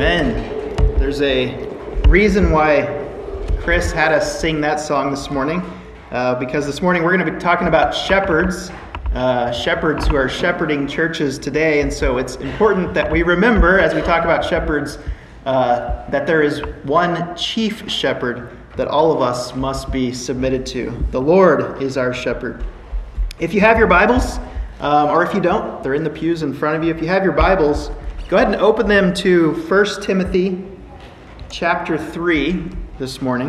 Amen. 0.00 0.76
There's 0.96 1.20
a 1.22 1.56
reason 2.06 2.52
why 2.52 2.86
Chris 3.58 3.90
had 3.90 4.12
us 4.12 4.40
sing 4.40 4.60
that 4.60 4.78
song 4.78 5.10
this 5.10 5.28
morning, 5.28 5.60
uh, 6.12 6.36
because 6.36 6.66
this 6.66 6.80
morning 6.80 7.02
we're 7.02 7.16
going 7.16 7.26
to 7.26 7.32
be 7.32 7.40
talking 7.40 7.66
about 7.66 7.92
shepherds, 7.92 8.70
uh, 9.14 9.50
shepherds 9.50 10.06
who 10.06 10.14
are 10.14 10.28
shepherding 10.28 10.86
churches 10.86 11.36
today. 11.36 11.80
And 11.80 11.92
so 11.92 12.18
it's 12.18 12.36
important 12.36 12.94
that 12.94 13.10
we 13.10 13.24
remember, 13.24 13.80
as 13.80 13.92
we 13.92 14.00
talk 14.02 14.22
about 14.22 14.44
shepherds, 14.44 15.00
uh, 15.46 16.08
that 16.10 16.28
there 16.28 16.42
is 16.42 16.60
one 16.84 17.34
chief 17.34 17.90
shepherd 17.90 18.56
that 18.76 18.86
all 18.86 19.10
of 19.10 19.20
us 19.20 19.56
must 19.56 19.90
be 19.90 20.12
submitted 20.12 20.64
to. 20.66 20.96
The 21.10 21.20
Lord 21.20 21.82
is 21.82 21.96
our 21.96 22.14
shepherd. 22.14 22.64
If 23.40 23.52
you 23.52 23.60
have 23.62 23.78
your 23.78 23.88
Bibles, 23.88 24.38
um, 24.78 25.08
or 25.08 25.24
if 25.24 25.34
you 25.34 25.40
don't, 25.40 25.82
they're 25.82 25.94
in 25.94 26.04
the 26.04 26.08
pews 26.10 26.44
in 26.44 26.54
front 26.54 26.76
of 26.76 26.84
you. 26.84 26.94
If 26.94 27.02
you 27.02 27.08
have 27.08 27.24
your 27.24 27.32
Bibles, 27.32 27.90
go 28.28 28.36
ahead 28.36 28.52
and 28.52 28.60
open 28.60 28.86
them 28.86 29.14
to 29.14 29.54
1 29.54 30.02
Timothy 30.02 30.62
chapter 31.50 31.96
3 31.96 32.62
this 32.98 33.22
morning. 33.22 33.48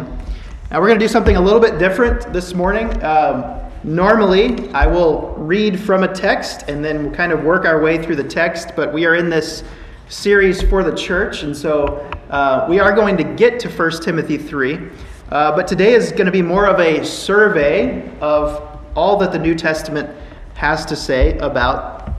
Now, 0.71 0.79
we're 0.79 0.87
going 0.87 0.99
to 0.99 1.03
do 1.03 1.09
something 1.09 1.35
a 1.35 1.41
little 1.41 1.59
bit 1.59 1.77
different 1.77 2.31
this 2.31 2.53
morning. 2.53 3.03
Um, 3.03 3.59
normally, 3.83 4.69
I 4.69 4.87
will 4.87 5.33
read 5.35 5.77
from 5.77 6.03
a 6.03 6.07
text 6.07 6.69
and 6.69 6.83
then 6.83 7.13
kind 7.13 7.33
of 7.33 7.43
work 7.43 7.65
our 7.65 7.81
way 7.81 8.01
through 8.01 8.15
the 8.15 8.23
text, 8.23 8.69
but 8.73 8.93
we 8.93 9.05
are 9.05 9.15
in 9.15 9.29
this 9.29 9.65
series 10.07 10.61
for 10.61 10.81
the 10.81 10.95
church, 10.95 11.43
and 11.43 11.55
so 11.55 11.97
uh, 12.29 12.65
we 12.69 12.79
are 12.79 12.95
going 12.95 13.17
to 13.17 13.25
get 13.25 13.59
to 13.59 13.69
1 13.69 14.01
Timothy 14.01 14.37
3. 14.37 14.79
Uh, 15.27 15.53
but 15.57 15.67
today 15.67 15.91
is 15.91 16.13
going 16.13 16.25
to 16.25 16.31
be 16.31 16.41
more 16.41 16.67
of 16.67 16.79
a 16.79 17.03
survey 17.05 18.09
of 18.21 18.79
all 18.95 19.17
that 19.17 19.33
the 19.33 19.39
New 19.39 19.55
Testament 19.55 20.09
has 20.53 20.85
to 20.85 20.95
say 20.95 21.37
about 21.39 22.18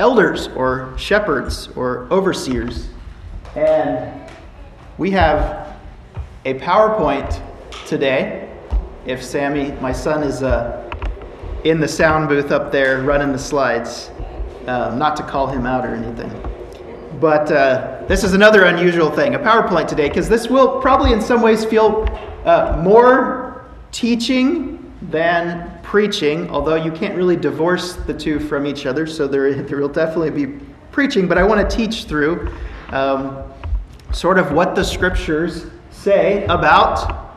elders 0.00 0.48
or 0.56 0.94
shepherds 0.96 1.68
or 1.76 2.08
overseers. 2.10 2.88
And 3.54 4.28
we 4.98 5.10
have 5.10 5.76
a 6.46 6.54
PowerPoint 6.54 7.40
today. 7.86 8.48
If 9.04 9.22
Sammy, 9.22 9.72
my 9.80 9.92
son, 9.92 10.22
is 10.22 10.42
uh, 10.42 10.90
in 11.64 11.80
the 11.80 11.88
sound 11.88 12.28
booth 12.28 12.50
up 12.50 12.72
there 12.72 13.02
running 13.02 13.32
the 13.32 13.38
slides, 13.38 14.10
uh, 14.66 14.94
not 14.96 15.16
to 15.16 15.22
call 15.22 15.46
him 15.46 15.66
out 15.66 15.84
or 15.84 15.94
anything. 15.94 16.32
But 17.20 17.52
uh, 17.52 18.02
this 18.08 18.24
is 18.24 18.32
another 18.32 18.64
unusual 18.64 19.10
thing 19.10 19.34
a 19.34 19.38
PowerPoint 19.38 19.86
today, 19.86 20.08
because 20.08 20.28
this 20.28 20.48
will 20.48 20.80
probably 20.80 21.12
in 21.12 21.20
some 21.20 21.42
ways 21.42 21.64
feel 21.64 22.06
uh, 22.46 22.80
more 22.82 23.66
teaching 23.92 24.92
than 25.10 25.79
preaching, 25.90 26.48
although 26.50 26.76
you 26.76 26.92
can't 26.92 27.16
really 27.16 27.34
divorce 27.34 27.94
the 27.94 28.14
two 28.14 28.38
from 28.38 28.64
each 28.64 28.86
other, 28.86 29.08
so 29.08 29.26
there, 29.26 29.52
there 29.62 29.80
will 29.80 29.88
definitely 29.88 30.30
be 30.30 30.64
preaching, 30.92 31.26
but 31.26 31.36
I 31.36 31.42
want 31.42 31.68
to 31.68 31.76
teach 31.76 32.04
through 32.04 32.48
um, 32.90 33.42
sort 34.12 34.38
of 34.38 34.52
what 34.52 34.76
the 34.76 34.84
scriptures 34.84 35.66
say 35.90 36.44
about 36.44 37.34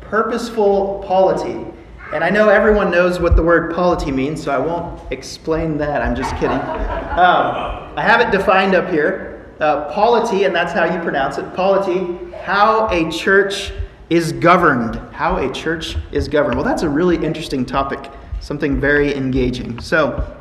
purposeful 0.00 1.04
polity. 1.06 1.70
And 2.14 2.24
I 2.24 2.30
know 2.30 2.48
everyone 2.48 2.90
knows 2.90 3.20
what 3.20 3.36
the 3.36 3.42
word 3.42 3.74
polity 3.74 4.10
means, 4.10 4.42
so 4.42 4.50
I 4.50 4.58
won't 4.58 5.12
explain 5.12 5.76
that. 5.76 6.00
I'm 6.00 6.16
just 6.16 6.34
kidding. 6.36 6.52
Um, 6.52 7.92
I 7.94 8.00
have 8.00 8.22
it 8.22 8.30
defined 8.30 8.74
up 8.74 8.88
here. 8.88 9.54
Uh, 9.60 9.92
polity, 9.92 10.44
and 10.44 10.54
that's 10.54 10.72
how 10.72 10.84
you 10.86 10.98
pronounce 11.02 11.36
it. 11.36 11.52
Polity, 11.52 12.32
how 12.38 12.88
a 12.88 13.10
church 13.12 13.72
is 14.10 14.32
governed. 14.32 14.96
How 15.12 15.36
a 15.36 15.52
church 15.52 15.96
is 16.12 16.28
governed. 16.28 16.56
Well, 16.56 16.64
that's 16.64 16.82
a 16.82 16.88
really 16.88 17.16
interesting 17.16 17.64
topic, 17.66 18.10
something 18.40 18.80
very 18.80 19.14
engaging. 19.14 19.80
So, 19.80 20.36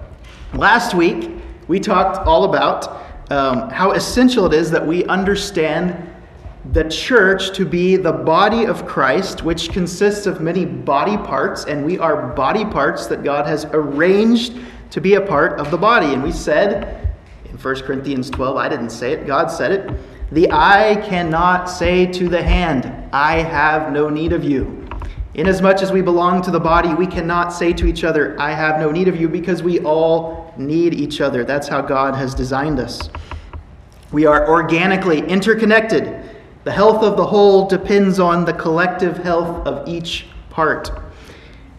last 0.53 0.93
week 0.93 1.31
we 1.67 1.79
talked 1.79 2.25
all 2.25 2.45
about 2.45 3.05
um, 3.29 3.69
how 3.69 3.91
essential 3.91 4.45
it 4.45 4.53
is 4.53 4.71
that 4.71 4.85
we 4.85 5.03
understand 5.05 6.13
the 6.71 6.83
church 6.89 7.53
to 7.55 7.65
be 7.65 7.95
the 7.95 8.11
body 8.11 8.65
of 8.65 8.85
Christ, 8.85 9.43
which 9.43 9.69
consists 9.71 10.25
of 10.25 10.41
many 10.41 10.65
body 10.65 11.17
parts, 11.17 11.65
and 11.65 11.85
we 11.85 11.97
are 11.97 12.33
body 12.33 12.65
parts 12.65 13.07
that 13.07 13.23
God 13.23 13.45
has 13.47 13.65
arranged 13.71 14.59
to 14.91 15.01
be 15.01 15.15
a 15.15 15.21
part 15.21 15.59
of 15.59 15.71
the 15.71 15.77
body. 15.77 16.13
And 16.13 16.23
we 16.23 16.31
said 16.31 17.15
in 17.45 17.57
1 17.57 17.75
Corinthians 17.81 18.29
12, 18.29 18.57
I 18.57 18.69
didn't 18.69 18.89
say 18.89 19.13
it, 19.13 19.27
God 19.27 19.47
said 19.47 19.71
it 19.71 19.99
the 20.31 20.51
eye 20.51 21.01
cannot 21.07 21.69
say 21.69 22.05
to 22.05 22.27
the 22.27 22.43
hand, 22.43 22.96
I 23.13 23.37
have 23.37 23.91
no 23.91 24.09
need 24.09 24.33
of 24.33 24.43
you. 24.43 24.87
Inasmuch 25.33 25.81
as 25.81 25.91
we 25.91 26.01
belong 26.01 26.41
to 26.41 26.51
the 26.51 26.59
body, 26.59 26.93
we 26.93 27.05
cannot 27.05 27.49
say 27.49 27.71
to 27.73 27.85
each 27.85 28.03
other, 28.03 28.39
I 28.39 28.51
have 28.51 28.79
no 28.79 28.91
need 28.91 29.07
of 29.07 29.19
you, 29.19 29.29
because 29.29 29.61
we 29.61 29.79
all 29.81 30.53
need 30.57 30.93
each 30.93 31.21
other. 31.21 31.43
That's 31.43 31.67
how 31.67 31.81
God 31.81 32.15
has 32.15 32.33
designed 32.33 32.79
us. 32.79 33.09
We 34.11 34.25
are 34.25 34.49
organically 34.49 35.19
interconnected. 35.19 36.27
The 36.63 36.71
health 36.71 37.03
of 37.03 37.17
the 37.17 37.25
whole 37.25 37.67
depends 37.67 38.19
on 38.19 38.45
the 38.45 38.53
collective 38.53 39.17
health 39.17 39.67
of 39.67 39.87
each 39.87 40.25
part. 40.49 40.91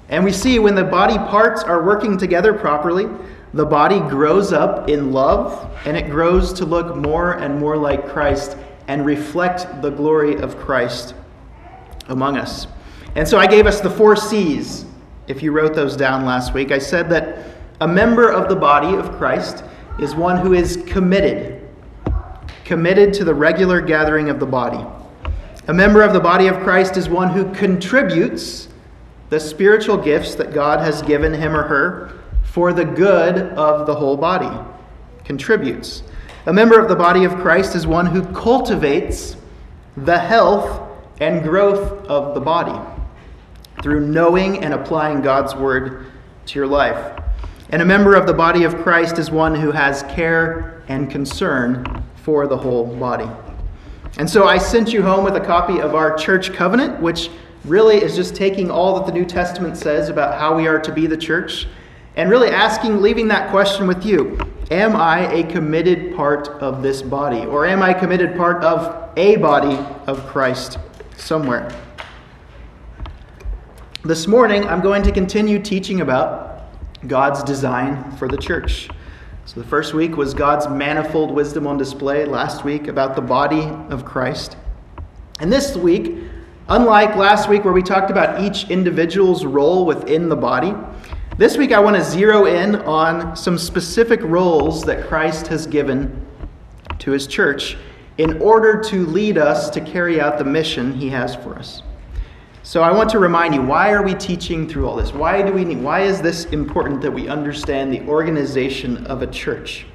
And 0.08 0.24
we 0.24 0.32
see 0.32 0.58
when 0.58 0.74
the 0.74 0.84
body 0.84 1.16
parts 1.16 1.62
are 1.62 1.84
working 1.84 2.16
together 2.16 2.54
properly, 2.54 3.08
the 3.54 3.66
body 3.66 3.98
grows 4.00 4.52
up 4.52 4.88
in 4.88 5.12
love 5.12 5.70
and 5.84 5.96
it 5.96 6.10
grows 6.10 6.52
to 6.54 6.64
look 6.64 6.96
more 6.96 7.32
and 7.32 7.58
more 7.58 7.76
like 7.76 8.08
Christ 8.08 8.56
and 8.88 9.06
reflect 9.06 9.80
the 9.82 9.90
glory 9.90 10.36
of 10.36 10.56
Christ 10.58 11.14
among 12.08 12.36
us. 12.36 12.66
And 13.14 13.28
so 13.28 13.38
I 13.38 13.46
gave 13.46 13.66
us 13.66 13.80
the 13.80 13.90
four 13.90 14.16
C's. 14.16 14.86
If 15.28 15.42
you 15.42 15.52
wrote 15.52 15.74
those 15.74 15.96
down 15.96 16.24
last 16.24 16.54
week, 16.54 16.72
I 16.72 16.78
said 16.78 17.08
that 17.10 17.46
a 17.80 17.86
member 17.86 18.30
of 18.30 18.48
the 18.48 18.56
body 18.56 18.96
of 18.96 19.12
Christ 19.12 19.62
is 20.00 20.14
one 20.14 20.38
who 20.38 20.54
is 20.54 20.82
committed, 20.86 21.68
committed 22.64 23.12
to 23.14 23.24
the 23.24 23.34
regular 23.34 23.80
gathering 23.80 24.30
of 24.30 24.40
the 24.40 24.46
body. 24.46 24.84
A 25.68 25.74
member 25.74 26.02
of 26.02 26.14
the 26.14 26.20
body 26.20 26.46
of 26.46 26.60
Christ 26.60 26.96
is 26.96 27.08
one 27.08 27.28
who 27.28 27.52
contributes 27.52 28.68
the 29.28 29.38
spiritual 29.38 29.98
gifts 29.98 30.34
that 30.36 30.54
God 30.54 30.80
has 30.80 31.02
given 31.02 31.34
him 31.34 31.54
or 31.54 31.62
her 31.64 32.18
for 32.42 32.72
the 32.72 32.84
good 32.84 33.36
of 33.52 33.86
the 33.86 33.94
whole 33.94 34.16
body, 34.16 34.50
contributes. 35.24 36.02
A 36.46 36.52
member 36.52 36.78
of 36.80 36.88
the 36.88 36.96
body 36.96 37.24
of 37.24 37.34
Christ 37.36 37.74
is 37.74 37.86
one 37.86 38.06
who 38.06 38.24
cultivates 38.32 39.36
the 39.96 40.18
health 40.18 40.88
and 41.20 41.42
growth 41.42 42.06
of 42.06 42.34
the 42.34 42.40
body 42.40 42.78
through 43.82 44.06
knowing 44.06 44.62
and 44.62 44.72
applying 44.72 45.20
God's 45.20 45.54
word 45.54 46.06
to 46.46 46.58
your 46.58 46.66
life. 46.66 47.20
And 47.70 47.82
a 47.82 47.84
member 47.84 48.14
of 48.14 48.26
the 48.26 48.32
body 48.32 48.64
of 48.64 48.76
Christ 48.76 49.18
is 49.18 49.30
one 49.30 49.54
who 49.54 49.72
has 49.72 50.04
care 50.04 50.82
and 50.88 51.10
concern 51.10 52.02
for 52.16 52.46
the 52.46 52.56
whole 52.56 52.86
body. 52.96 53.28
And 54.16 54.28
so 54.28 54.46
I 54.46 54.58
sent 54.58 54.92
you 54.92 55.02
home 55.02 55.24
with 55.24 55.36
a 55.36 55.40
copy 55.40 55.80
of 55.80 55.94
our 55.94 56.16
church 56.16 56.52
covenant, 56.52 57.00
which 57.00 57.30
really 57.64 57.96
is 57.96 58.16
just 58.16 58.34
taking 58.34 58.70
all 58.70 58.96
that 58.96 59.06
the 59.06 59.12
New 59.12 59.26
Testament 59.26 59.76
says 59.76 60.08
about 60.08 60.38
how 60.38 60.56
we 60.56 60.66
are 60.66 60.78
to 60.80 60.92
be 60.92 61.06
the 61.06 61.16
church 61.16 61.66
and 62.16 62.30
really 62.30 62.48
asking, 62.48 63.02
leaving 63.02 63.28
that 63.28 63.50
question 63.50 63.86
with 63.86 64.04
you 64.04 64.38
Am 64.70 64.94
I 64.96 65.32
a 65.32 65.44
committed 65.44 66.14
part 66.14 66.48
of 66.60 66.82
this 66.82 67.00
body? 67.00 67.46
Or 67.46 67.64
am 67.64 67.82
I 67.82 67.96
a 67.96 67.98
committed 67.98 68.36
part 68.36 68.62
of 68.62 69.10
a 69.16 69.36
body 69.36 69.78
of 70.06 70.26
Christ 70.26 70.78
somewhere? 71.16 71.74
This 74.04 74.26
morning, 74.26 74.64
I'm 74.66 74.82
going 74.82 75.02
to 75.04 75.12
continue 75.12 75.58
teaching 75.58 76.02
about 76.02 76.64
God's 77.06 77.42
design 77.44 78.14
for 78.18 78.28
the 78.28 78.36
church. 78.36 78.90
So, 79.46 79.58
the 79.58 79.66
first 79.66 79.94
week 79.94 80.18
was 80.18 80.34
God's 80.34 80.68
manifold 80.68 81.30
wisdom 81.30 81.66
on 81.66 81.78
display. 81.78 82.26
Last 82.26 82.62
week, 82.62 82.88
about 82.88 83.16
the 83.16 83.22
body 83.22 83.62
of 83.88 84.04
Christ. 84.04 84.58
And 85.40 85.50
this 85.50 85.78
week, 85.78 86.18
unlike 86.68 87.16
last 87.16 87.48
week 87.48 87.64
where 87.64 87.72
we 87.72 87.82
talked 87.82 88.10
about 88.10 88.42
each 88.42 88.68
individual's 88.68 89.46
role 89.46 89.86
within 89.86 90.28
the 90.28 90.36
body, 90.36 90.74
this 91.38 91.56
week, 91.56 91.70
I 91.70 91.78
want 91.78 91.94
to 91.94 92.02
zero 92.02 92.46
in 92.46 92.74
on 92.74 93.36
some 93.36 93.58
specific 93.58 94.20
roles 94.24 94.82
that 94.86 95.06
Christ 95.06 95.46
has 95.46 95.68
given 95.68 96.26
to 96.98 97.12
his 97.12 97.28
church 97.28 97.76
in 98.18 98.42
order 98.42 98.82
to 98.82 99.06
lead 99.06 99.38
us 99.38 99.70
to 99.70 99.80
carry 99.80 100.20
out 100.20 100.38
the 100.38 100.44
mission 100.44 100.92
he 100.92 101.08
has 101.10 101.36
for 101.36 101.54
us. 101.54 101.84
So 102.64 102.82
I 102.82 102.90
want 102.90 103.08
to 103.10 103.20
remind 103.20 103.54
you 103.54 103.62
why 103.62 103.92
are 103.92 104.02
we 104.02 104.14
teaching 104.14 104.68
through 104.68 104.88
all 104.88 104.96
this? 104.96 105.12
Why 105.12 105.40
do 105.40 105.52
we 105.52 105.64
need 105.64 105.80
why 105.80 106.00
is 106.00 106.20
this 106.20 106.46
important 106.46 107.00
that 107.02 107.12
we 107.12 107.28
understand 107.28 107.92
the 107.92 108.00
organization 108.08 109.06
of 109.06 109.22
a 109.22 109.26
church? 109.28 109.86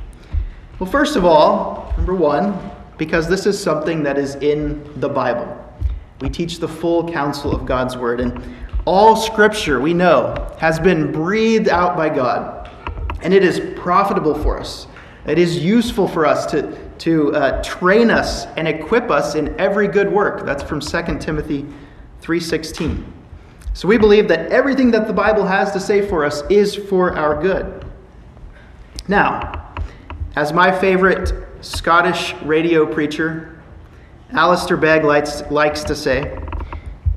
Well, 0.79 0.89
first 0.89 1.17
of 1.17 1.25
all, 1.25 1.93
number 1.97 2.15
1, 2.15 2.71
because 2.97 3.27
this 3.27 3.45
is 3.45 3.61
something 3.61 4.01
that 4.03 4.17
is 4.17 4.35
in 4.35 4.81
the 5.01 5.09
Bible. 5.09 5.59
We 6.21 6.29
teach 6.29 6.59
the 6.59 6.69
full 6.69 7.11
counsel 7.11 7.53
of 7.53 7.65
God's 7.65 7.97
word 7.97 8.21
and 8.21 8.41
all 8.85 9.15
scripture, 9.15 9.79
we 9.79 9.93
know, 9.93 10.35
has 10.59 10.79
been 10.79 11.11
breathed 11.11 11.69
out 11.69 11.95
by 11.95 12.09
God, 12.09 12.69
and 13.21 13.33
it 13.33 13.43
is 13.43 13.61
profitable 13.79 14.35
for 14.35 14.59
us. 14.59 14.87
It 15.25 15.39
is 15.39 15.63
useful 15.63 16.07
for 16.07 16.25
us 16.25 16.45
to, 16.47 16.77
to 16.99 17.33
uh, 17.33 17.63
train 17.63 18.11
us 18.11 18.45
and 18.57 18.67
equip 18.67 19.09
us 19.09 19.35
in 19.35 19.57
every 19.59 19.87
good 19.87 20.11
work. 20.11 20.45
That's 20.45 20.63
from 20.63 20.81
2 20.81 21.19
Timothy 21.19 21.65
3:16. 22.21 23.05
So 23.73 23.87
we 23.87 23.97
believe 23.97 24.27
that 24.27 24.51
everything 24.51 24.91
that 24.91 25.07
the 25.07 25.13
Bible 25.13 25.45
has 25.45 25.71
to 25.71 25.79
say 25.79 26.07
for 26.07 26.25
us 26.25 26.43
is 26.49 26.75
for 26.75 27.15
our 27.17 27.41
good. 27.41 27.85
Now, 29.07 29.73
as 30.35 30.53
my 30.53 30.71
favorite 30.71 31.33
Scottish 31.61 32.35
radio 32.43 32.85
preacher, 32.85 33.61
Alistair 34.31 34.77
Begg, 34.77 35.03
likes, 35.03 35.41
likes 35.49 35.83
to 35.85 35.95
say 35.95 36.37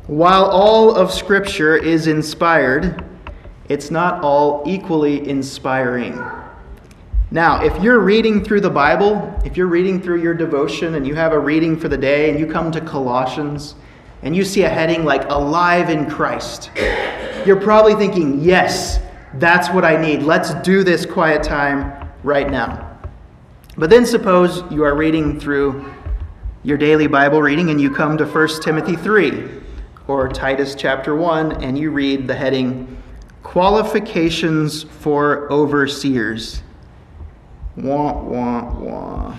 while 0.07 0.45
all 0.45 0.95
of 0.95 1.13
Scripture 1.13 1.77
is 1.77 2.07
inspired, 2.07 3.05
it's 3.69 3.91
not 3.91 4.23
all 4.23 4.63
equally 4.65 5.29
inspiring. 5.29 6.25
Now, 7.33 7.61
if 7.65 7.83
you're 7.83 7.99
reading 7.99 8.45
through 8.45 8.61
the 8.61 8.71
Bible, 8.71 9.37
if 9.45 9.57
you're 9.57 9.67
reading 9.67 10.01
through 10.01 10.23
your 10.23 10.33
devotion 10.33 10.95
and 10.95 11.05
you 11.05 11.17
have 11.17 11.33
a 11.33 11.39
reading 11.39 11.77
for 11.77 11.89
the 11.89 11.97
day 11.97 12.31
and 12.31 12.39
you 12.39 12.47
come 12.47 12.71
to 12.71 12.81
Colossians 12.81 13.75
and 14.23 14.37
you 14.37 14.45
see 14.45 14.63
a 14.63 14.69
heading 14.69 15.05
like 15.05 15.29
Alive 15.29 15.91
in 15.91 16.09
Christ, 16.09 16.71
you're 17.45 17.61
probably 17.61 17.97
thinking, 17.97 18.41
yes, 18.41 19.01
that's 19.35 19.71
what 19.71 19.85
I 19.85 20.01
need. 20.01 20.23
Let's 20.23 20.55
do 20.63 20.85
this 20.85 21.05
quiet 21.05 21.43
time 21.43 22.09
right 22.23 22.49
now. 22.49 22.97
But 23.77 23.91
then 23.91 24.07
suppose 24.07 24.63
you 24.71 24.85
are 24.85 24.95
reading 24.95 25.41
through 25.41 25.93
your 26.63 26.79
daily 26.79 27.09
Bible 27.09 27.43
reading 27.43 27.71
and 27.71 27.81
you 27.81 27.91
come 27.91 28.17
to 28.19 28.25
1 28.25 28.63
Timothy 28.63 28.95
3 28.95 29.66
or 30.09 30.29
Titus 30.29 30.75
chapter 30.75 31.15
1 31.15 31.63
and 31.63 31.79
you 31.79 31.91
read 31.91 32.29
the 32.29 32.35
heading 32.35 32.97
Qualifications 33.43 34.83
for 34.83 35.51
Overseers. 35.53 36.63
Wah, 37.77 38.23
wah, 38.23 38.75
wah. 38.75 39.37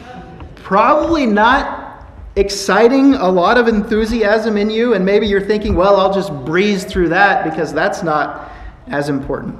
Probably 0.55 1.25
not 1.25 2.07
exciting, 2.35 3.15
a 3.15 3.27
lot 3.27 3.57
of 3.57 3.67
enthusiasm 3.67 4.57
in 4.57 4.69
you, 4.69 4.93
and 4.93 5.03
maybe 5.03 5.27
you're 5.27 5.41
thinking, 5.41 5.75
well, 5.75 5.97
I'll 5.97 6.13
just 6.13 6.31
breeze 6.45 6.83
through 6.83 7.09
that 7.09 7.43
because 7.43 7.73
that's 7.73 8.03
not 8.03 8.51
as 8.87 9.09
important. 9.09 9.57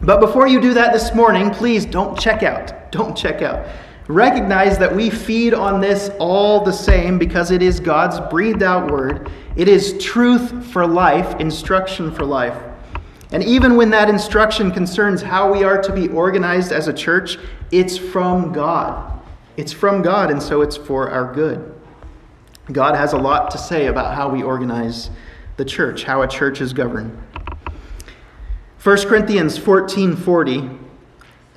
But 0.00 0.20
before 0.20 0.46
you 0.46 0.60
do 0.60 0.74
that 0.74 0.92
this 0.92 1.12
morning, 1.14 1.50
please 1.50 1.84
don't 1.84 2.18
check 2.18 2.42
out. 2.42 2.92
Don't 2.92 3.16
check 3.16 3.42
out. 3.42 3.66
Recognize 4.08 4.78
that 4.78 4.94
we 4.94 5.10
feed 5.10 5.52
on 5.52 5.82
this 5.82 6.10
all 6.18 6.64
the 6.64 6.72
same 6.72 7.18
because 7.18 7.50
it 7.50 7.60
is 7.60 7.78
God's 7.78 8.18
breathed 8.30 8.62
out 8.62 8.90
word. 8.90 9.30
It 9.54 9.68
is 9.68 10.02
truth 10.02 10.66
for 10.72 10.86
life, 10.86 11.38
instruction 11.40 12.10
for 12.10 12.24
life. 12.24 12.56
And 13.32 13.44
even 13.44 13.76
when 13.76 13.90
that 13.90 14.08
instruction 14.08 14.70
concerns 14.70 15.20
how 15.20 15.52
we 15.52 15.62
are 15.62 15.82
to 15.82 15.92
be 15.92 16.08
organized 16.08 16.72
as 16.72 16.88
a 16.88 16.92
church, 16.92 17.36
it's 17.70 17.98
from 17.98 18.50
God. 18.50 19.20
It's 19.58 19.72
from 19.72 20.00
God, 20.00 20.30
and 20.30 20.42
so 20.42 20.62
it's 20.62 20.76
for 20.76 21.10
our 21.10 21.34
good. 21.34 21.74
God 22.72 22.94
has 22.94 23.12
a 23.12 23.18
lot 23.18 23.50
to 23.50 23.58
say 23.58 23.86
about 23.86 24.14
how 24.14 24.30
we 24.30 24.42
organize 24.42 25.10
the 25.58 25.64
church, 25.66 26.04
how 26.04 26.22
a 26.22 26.28
church 26.28 26.62
is 26.62 26.72
governed. 26.72 27.16
1 28.82 28.96
Corinthians 29.06 29.58
14:40 29.58 30.78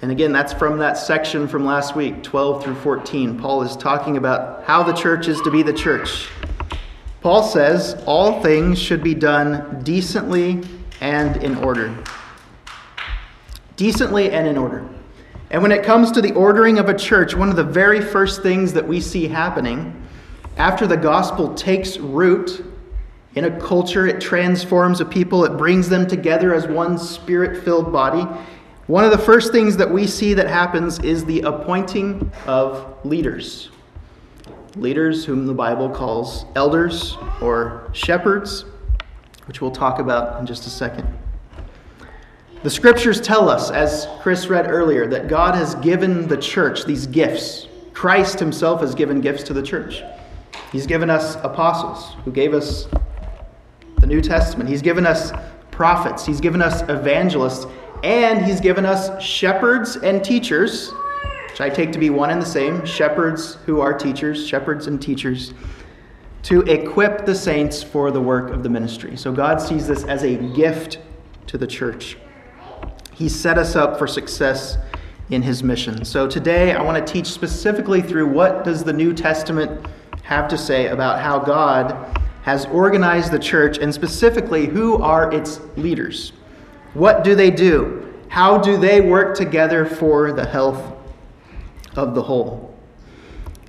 and 0.02 0.12
again 0.12 0.32
that's 0.32 0.54
from 0.54 0.78
that 0.80 0.98
section 0.98 1.48
from 1.48 1.66
last 1.66 1.96
week 1.96 2.24
12 2.24 2.64
through 2.64 2.76
14 2.76 3.40
Paul 3.40 3.62
is 3.64 3.76
talking 3.76 4.18
about 4.18 4.64
how 4.64 4.84
the 4.84 4.94
church 4.94 5.28
is 5.28 5.40
to 5.42 5.52
be 5.52 5.64
the 5.64 5.74
church. 5.74 6.28
Paul 7.22 7.44
says 7.44 8.02
all 8.08 8.42
things 8.42 8.80
should 8.80 9.04
be 9.04 9.14
done 9.14 9.84
decently 9.84 10.64
and 11.02 11.38
in 11.44 11.56
order. 11.58 11.96
Decently 13.76 14.32
and 14.32 14.48
in 14.48 14.58
order. 14.58 14.88
And 15.52 15.62
when 15.62 15.72
it 15.72 15.84
comes 15.84 16.12
to 16.14 16.22
the 16.22 16.34
ordering 16.34 16.80
of 16.80 16.90
a 16.90 16.98
church, 16.98 17.36
one 17.36 17.50
of 17.50 17.56
the 17.56 17.64
very 17.64 18.02
first 18.02 18.42
things 18.42 18.74
that 18.74 18.88
we 18.88 19.02
see 19.02 19.28
happening 19.28 20.02
after 20.58 20.88
the 20.88 20.98
gospel 20.98 21.54
takes 21.54 21.98
root 21.98 22.66
in 23.36 23.46
a 23.46 23.60
culture, 23.60 24.08
it 24.08 24.20
transforms 24.20 25.00
a 25.00 25.06
people, 25.06 25.46
it 25.46 25.58
brings 25.58 25.88
them 25.88 26.06
together 26.08 26.54
as 26.54 26.68
one 26.68 26.98
spirit 26.98 27.64
filled 27.64 27.92
body. 27.92 28.28
One 28.88 29.06
of 29.06 29.12
the 29.12 29.18
first 29.18 29.52
things 29.52 29.78
that 29.78 29.90
we 29.90 30.08
see 30.08 30.34
that 30.34 30.48
happens 30.48 31.00
is 31.00 31.24
the 31.24 31.42
appointing 31.42 32.32
of 32.48 32.98
leaders. 33.06 33.70
Leaders, 34.76 35.24
whom 35.24 35.46
the 35.46 35.54
Bible 35.54 35.90
calls 35.90 36.46
elders 36.56 37.18
or 37.42 37.90
shepherds, 37.94 38.66
which 39.46 39.62
we'll 39.62 39.72
talk 39.72 40.00
about 40.00 40.40
in 40.40 40.46
just 40.46 40.66
a 40.66 40.70
second. 40.70 41.08
The 42.64 42.70
scriptures 42.70 43.22
tell 43.22 43.50
us, 43.50 43.72
as 43.72 44.08
Chris 44.20 44.48
read 44.48 44.70
earlier, 44.70 45.08
that 45.08 45.28
God 45.28 45.56
has 45.56 45.76
given 45.76 46.28
the 46.28 46.38
church 46.38 46.86
these 46.86 47.08
gifts. 47.08 47.68
Christ 47.94 48.40
himself 48.40 48.82
has 48.82 48.96
given 48.96 49.22
gifts 49.22 49.44
to 49.44 49.54
the 49.54 49.64
church. 49.64 50.04
He's 50.72 50.88
given 50.88 51.10
us 51.10 51.36
apostles 51.44 52.16
who 52.24 52.32
gave 52.32 52.54
us 52.54 52.88
the 54.00 54.08
New 54.08 54.22
Testament. 54.22 54.70
He's 54.70 54.82
given 54.82 55.06
us 55.06 55.32
prophets. 55.70 56.26
He's 56.26 56.40
given 56.40 56.62
us 56.62 56.82
evangelists. 56.84 57.66
And 58.04 58.44
he's 58.44 58.60
given 58.60 58.86
us 58.86 59.22
shepherds 59.22 59.96
and 59.98 60.24
teachers, 60.24 60.92
which 61.50 61.62
I 61.62 61.70
take 61.70 61.92
to 61.92 62.00
be 62.00 62.10
one 62.10 62.32
and 62.32 62.42
the 62.42 62.46
same 62.46 62.86
shepherds 62.86 63.56
who 63.66 63.80
are 63.80 63.94
teachers, 63.94 64.48
shepherds 64.48 64.88
and 64.88 65.02
teachers, 65.02 65.54
to 66.44 66.62
equip 66.62 67.26
the 67.26 67.36
saints 67.36 67.84
for 67.84 68.10
the 68.10 68.22
work 68.22 68.52
of 68.52 68.64
the 68.64 68.70
ministry. 68.70 69.16
So 69.16 69.32
God 69.32 69.62
sees 69.62 69.88
this 69.88 70.04
as 70.06 70.24
a 70.24 70.36
gift 70.56 71.00
to 71.48 71.58
the 71.58 71.68
church. 71.68 72.18
He 73.14 73.30
set 73.30 73.60
us 73.60 73.76
up 73.76 74.00
for 74.00 74.08
success 74.08 74.78
in 75.30 75.44
his 75.44 75.62
mission. 75.62 76.04
So 76.04 76.28
today 76.28 76.74
I 76.74 76.82
want 76.82 77.06
to 77.06 77.14
teach 77.14 77.28
specifically 77.28 78.02
through 78.02 78.28
what 78.28 78.64
does 78.64 78.84
the 78.84 78.94
New 78.94 79.14
Testament 79.14 79.86
have 80.24 80.48
to 80.48 80.58
say 80.58 80.88
about 80.88 81.20
how 81.20 81.38
God 81.38 82.18
has 82.42 82.66
organized 82.66 83.32
the 83.32 83.38
church 83.38 83.78
and 83.78 83.94
specifically 83.94 84.66
who 84.66 85.02
are 85.02 85.32
its 85.32 85.62
leaders. 85.78 86.34
What 86.94 87.24
do 87.24 87.36
they 87.36 87.52
do? 87.52 88.14
How 88.28 88.58
do 88.58 88.78
they 88.78 89.02
work 89.02 89.36
together 89.36 89.86
for 89.86 90.32
the 90.32 90.46
health 90.46 90.94
of 91.96 92.16
the 92.16 92.22
whole? 92.22 92.76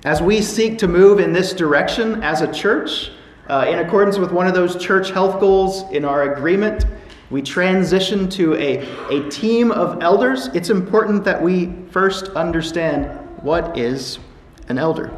As 0.03 0.21
we 0.21 0.41
seek 0.41 0.77
to 0.79 0.87
move 0.87 1.19
in 1.19 1.31
this 1.31 1.53
direction 1.53 2.21
as 2.23 2.41
a 2.41 2.51
church, 2.51 3.11
uh, 3.47 3.65
in 3.69 3.79
accordance 3.79 4.17
with 4.17 4.31
one 4.31 4.47
of 4.47 4.53
those 4.53 4.75
church 4.75 5.11
health 5.11 5.39
goals 5.39 5.83
in 5.91 6.03
our 6.03 6.33
agreement, 6.33 6.85
we 7.29 7.41
transition 7.41 8.29
to 8.29 8.55
a, 8.55 8.79
a 9.09 9.29
team 9.29 9.71
of 9.71 10.03
elders, 10.03 10.47
it's 10.47 10.69
important 10.69 11.23
that 11.23 11.41
we 11.41 11.73
first 11.89 12.27
understand 12.29 13.07
what 13.41 13.77
is 13.77 14.19
an 14.67 14.77
elder. 14.77 15.11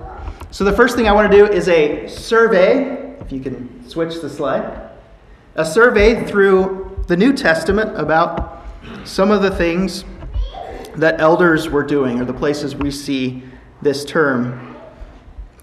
So, 0.52 0.64
the 0.64 0.74
first 0.74 0.96
thing 0.96 1.08
I 1.08 1.12
want 1.12 1.32
to 1.32 1.38
do 1.38 1.46
is 1.46 1.68
a 1.68 2.08
survey, 2.08 3.18
if 3.20 3.32
you 3.32 3.42
can 3.42 3.88
switch 3.90 4.22
the 4.22 4.30
slide, 4.30 4.92
a 5.56 5.66
survey 5.66 6.26
through 6.26 6.85
the 7.08 7.16
New 7.16 7.34
Testament 7.34 7.96
about 8.00 8.66
some 9.04 9.30
of 9.30 9.44
the 9.44 9.52
things 9.52 10.06
that 10.96 11.20
elders 11.20 11.70
were 11.70 11.84
doing, 11.84 12.20
or 12.20 12.26
the 12.26 12.34
places 12.34 12.76
we 12.76 12.90
see 12.90 13.44
this 13.82 14.06
term 14.06 14.76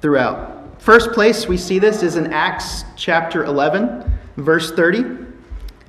throughout. 0.01 0.81
First 0.81 1.13
place 1.13 1.49
we 1.49 1.57
see 1.57 1.79
this 1.79 2.03
is 2.03 2.17
in 2.17 2.33
Acts 2.33 2.85
chapter 2.97 3.45
11, 3.45 4.05
verse 4.37 4.73
30. 4.73 5.27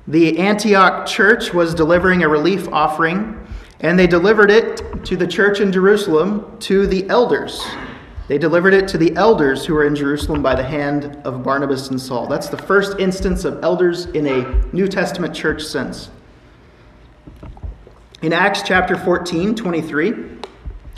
The 0.08 0.38
Antioch 0.38 1.06
church 1.06 1.54
was 1.54 1.74
delivering 1.74 2.24
a 2.24 2.28
relief 2.28 2.66
offering, 2.72 3.46
and 3.80 3.98
they 3.98 4.06
delivered 4.06 4.50
it 4.50 5.04
to 5.04 5.16
the 5.16 5.26
church 5.26 5.60
in 5.60 5.70
Jerusalem 5.70 6.58
to 6.60 6.86
the 6.86 7.08
elders. 7.08 7.64
They 8.26 8.38
delivered 8.38 8.72
it 8.72 8.88
to 8.88 8.98
the 8.98 9.14
elders 9.16 9.66
who 9.66 9.74
were 9.74 9.84
in 9.84 9.94
Jerusalem 9.94 10.42
by 10.42 10.54
the 10.54 10.62
hand 10.62 11.20
of 11.24 11.42
Barnabas 11.42 11.90
and 11.90 12.00
Saul. 12.00 12.26
That's 12.26 12.48
the 12.48 12.56
first 12.56 12.98
instance 12.98 13.44
of 13.44 13.62
elders 13.62 14.06
in 14.06 14.26
a 14.26 14.64
New 14.72 14.88
Testament 14.88 15.34
church 15.34 15.62
sense. 15.62 16.10
In 18.22 18.32
Acts 18.32 18.62
chapter 18.62 18.96
14, 18.96 19.54
23, 19.54 20.14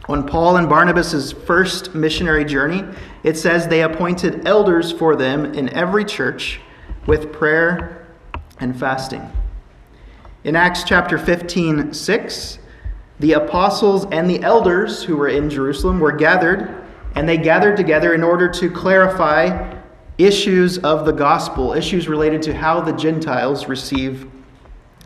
on 0.09 0.25
Paul 0.25 0.59
and 0.59 0.69
Barnabas' 0.69 1.33
first 1.33 1.97
missionary 1.97 2.45
journey, 2.45 2.85
it 3.25 3.37
says 3.37 3.67
they 3.67 3.83
appointed 3.83 4.47
elders 4.47 4.93
for 4.93 5.17
them 5.17 5.47
in 5.47 5.69
every 5.71 6.05
church 6.05 6.61
with 7.07 7.33
prayer 7.33 8.07
and 8.61 8.79
fasting. 8.79 9.29
In 10.45 10.55
Acts 10.55 10.85
chapter 10.85 11.19
15, 11.19 11.93
6, 11.93 12.59
the 13.19 13.33
apostles 13.33 14.07
and 14.13 14.31
the 14.31 14.41
elders 14.45 15.03
who 15.03 15.17
were 15.17 15.29
in 15.29 15.51
Jerusalem 15.51 15.99
were 15.99 16.13
gathered, 16.13 16.86
and 17.17 17.27
they 17.27 17.39
gathered 17.39 17.77
together 17.77 18.15
in 18.15 18.23
order 18.23 18.49
to 18.49 18.71
clarify 18.71 19.75
issues 20.19 20.79
of 20.79 21.05
the 21.07 21.13
gospel, 21.13 21.73
issues 21.73 22.09
related 22.09 22.43
to 22.43 22.55
how 22.55 22.81
the 22.81 22.93
Gentiles 22.93 23.67
receive 23.67 24.31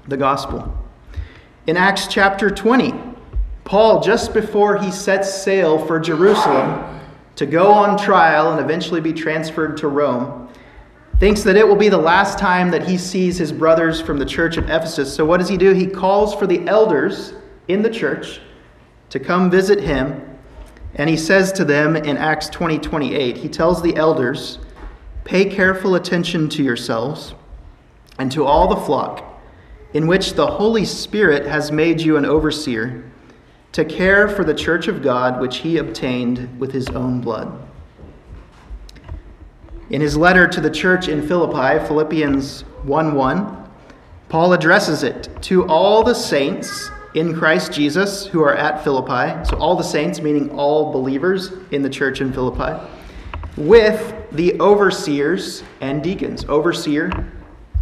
the 0.08 0.16
gospel. 0.16 0.76
In 1.66 1.76
Acts 1.76 2.08
chapter 2.08 2.50
20, 2.50 2.92
Paul, 3.64 4.02
just 4.02 4.34
before 4.34 4.76
he 4.76 4.90
sets 4.90 5.32
sail 5.32 5.78
for 5.86 6.00
Jerusalem 6.00 7.00
to 7.36 7.46
go 7.46 7.70
on 7.70 7.96
trial 7.96 8.50
and 8.50 8.60
eventually 8.60 9.00
be 9.00 9.12
transferred 9.12 9.76
to 9.78 9.88
Rome, 9.88 10.48
thinks 11.20 11.42
that 11.42 11.54
it 11.54 11.66
will 11.66 11.76
be 11.76 11.88
the 11.88 11.98
last 11.98 12.38
time 12.38 12.70
that 12.72 12.88
he 12.88 12.98
sees 12.98 13.38
his 13.38 13.52
brothers 13.52 14.00
from 14.00 14.18
the 14.18 14.24
church 14.24 14.56
of 14.56 14.64
Ephesus. 14.64 15.14
So, 15.14 15.24
what 15.24 15.38
does 15.38 15.48
he 15.48 15.56
do? 15.56 15.72
He 15.72 15.86
calls 15.86 16.34
for 16.34 16.46
the 16.46 16.66
elders 16.66 17.34
in 17.68 17.82
the 17.82 17.90
church 17.90 18.40
to 19.10 19.20
come 19.20 19.50
visit 19.50 19.80
him. 19.80 20.29
And 20.94 21.08
he 21.08 21.16
says 21.16 21.52
to 21.52 21.64
them 21.64 21.96
in 21.96 22.16
Acts 22.16 22.48
20 22.48 22.78
28, 22.78 23.36
he 23.36 23.48
tells 23.48 23.82
the 23.82 23.96
elders, 23.96 24.58
Pay 25.24 25.44
careful 25.46 25.94
attention 25.94 26.48
to 26.50 26.62
yourselves 26.62 27.34
and 28.18 28.32
to 28.32 28.44
all 28.44 28.68
the 28.68 28.80
flock 28.80 29.24
in 29.92 30.06
which 30.06 30.34
the 30.34 30.46
Holy 30.46 30.84
Spirit 30.84 31.46
has 31.46 31.72
made 31.72 32.00
you 32.00 32.16
an 32.16 32.24
overseer 32.24 33.04
to 33.72 33.84
care 33.84 34.28
for 34.28 34.44
the 34.44 34.54
church 34.54 34.88
of 34.88 35.02
God 35.02 35.40
which 35.40 35.58
he 35.58 35.78
obtained 35.78 36.58
with 36.58 36.72
his 36.72 36.88
own 36.88 37.20
blood. 37.20 37.68
In 39.90 40.00
his 40.00 40.16
letter 40.16 40.46
to 40.46 40.60
the 40.60 40.70
church 40.70 41.08
in 41.08 41.26
Philippi, 41.26 41.84
Philippians 41.86 42.62
1 42.82 43.14
1, 43.14 43.70
Paul 44.28 44.52
addresses 44.52 45.02
it 45.02 45.28
to 45.42 45.66
all 45.66 46.02
the 46.02 46.14
saints 46.14 46.90
in 47.14 47.34
Christ 47.34 47.72
Jesus 47.72 48.26
who 48.26 48.42
are 48.42 48.54
at 48.54 48.84
Philippi. 48.84 49.44
So, 49.48 49.56
all 49.56 49.76
the 49.76 49.82
saints, 49.82 50.20
meaning 50.20 50.50
all 50.50 50.92
believers 50.92 51.52
in 51.70 51.82
the 51.82 51.90
church 51.90 52.20
in 52.20 52.32
Philippi, 52.32 52.80
with 53.56 54.14
the 54.32 54.60
overseers 54.60 55.62
and 55.80 56.02
deacons. 56.02 56.44
Overseer, 56.44 57.10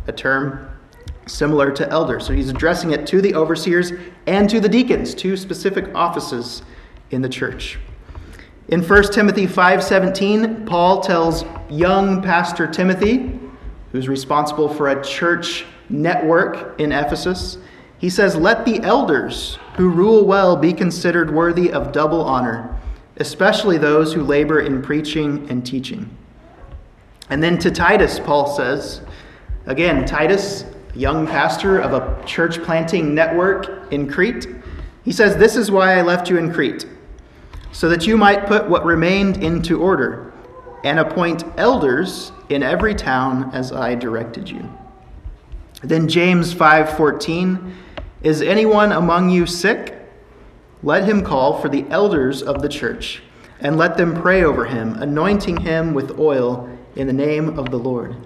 a 0.06 0.12
term 0.12 0.70
similar 1.26 1.70
to 1.72 1.88
elder. 1.90 2.20
So, 2.20 2.32
he's 2.32 2.48
addressing 2.48 2.92
it 2.92 3.06
to 3.08 3.20
the 3.20 3.34
overseers 3.34 3.92
and 4.26 4.48
to 4.48 4.60
the 4.60 4.68
deacons, 4.68 5.14
two 5.14 5.36
specific 5.36 5.94
offices 5.94 6.62
in 7.10 7.22
the 7.22 7.28
church. 7.28 7.78
In 8.68 8.82
1 8.82 9.12
Timothy 9.12 9.46
5:17, 9.46 10.66
Paul 10.66 11.00
tells 11.00 11.44
young 11.70 12.22
pastor 12.22 12.66
Timothy, 12.66 13.38
who's 13.92 14.08
responsible 14.08 14.68
for 14.68 14.88
a 14.88 15.02
church 15.02 15.64
network 15.88 16.78
in 16.78 16.92
Ephesus, 16.92 17.56
he 17.98 18.08
says, 18.10 18.36
"Let 18.36 18.64
the 18.64 18.82
elders 18.82 19.58
who 19.76 19.88
rule 19.88 20.24
well 20.24 20.56
be 20.56 20.72
considered 20.72 21.32
worthy 21.32 21.72
of 21.72 21.92
double 21.92 22.24
honor, 22.24 22.70
especially 23.16 23.78
those 23.78 24.12
who 24.12 24.22
labor 24.22 24.60
in 24.60 24.82
preaching 24.82 25.46
and 25.50 25.64
teaching." 25.64 26.08
And 27.30 27.42
then 27.42 27.58
to 27.58 27.70
Titus, 27.70 28.18
Paul 28.18 28.46
says, 28.46 29.02
again, 29.66 30.06
Titus, 30.06 30.64
young 30.94 31.26
pastor 31.26 31.78
of 31.78 31.92
a 31.92 32.24
church 32.24 32.62
planting 32.62 33.14
network 33.14 33.92
in 33.92 34.10
Crete, 34.10 34.46
he 35.04 35.12
says, 35.12 35.36
This 35.36 35.56
is 35.56 35.70
why 35.70 35.98
I 35.98 36.02
left 36.02 36.30
you 36.30 36.38
in 36.38 36.52
Crete 36.52 36.86
so 37.70 37.88
that 37.88 38.06
you 38.06 38.16
might 38.16 38.46
put 38.46 38.68
what 38.68 38.84
remained 38.84 39.42
into 39.42 39.80
order 39.80 40.32
and 40.84 40.98
appoint 40.98 41.44
elders 41.56 42.32
in 42.48 42.62
every 42.62 42.94
town 42.94 43.50
as 43.52 43.72
I 43.72 43.94
directed 43.94 44.48
you. 44.48 44.68
Then 45.82 46.08
James 46.08 46.52
5:14 46.54 47.72
Is 48.22 48.42
anyone 48.42 48.92
among 48.92 49.30
you 49.30 49.46
sick? 49.46 49.94
Let 50.82 51.04
him 51.04 51.22
call 51.22 51.60
for 51.60 51.68
the 51.68 51.84
elders 51.88 52.42
of 52.42 52.62
the 52.62 52.68
church 52.68 53.22
and 53.60 53.76
let 53.76 53.96
them 53.96 54.20
pray 54.20 54.44
over 54.44 54.64
him, 54.64 54.94
anointing 55.00 55.58
him 55.58 55.94
with 55.94 56.18
oil 56.18 56.68
in 56.96 57.06
the 57.06 57.12
name 57.12 57.58
of 57.58 57.70
the 57.70 57.78
Lord. 57.78 58.16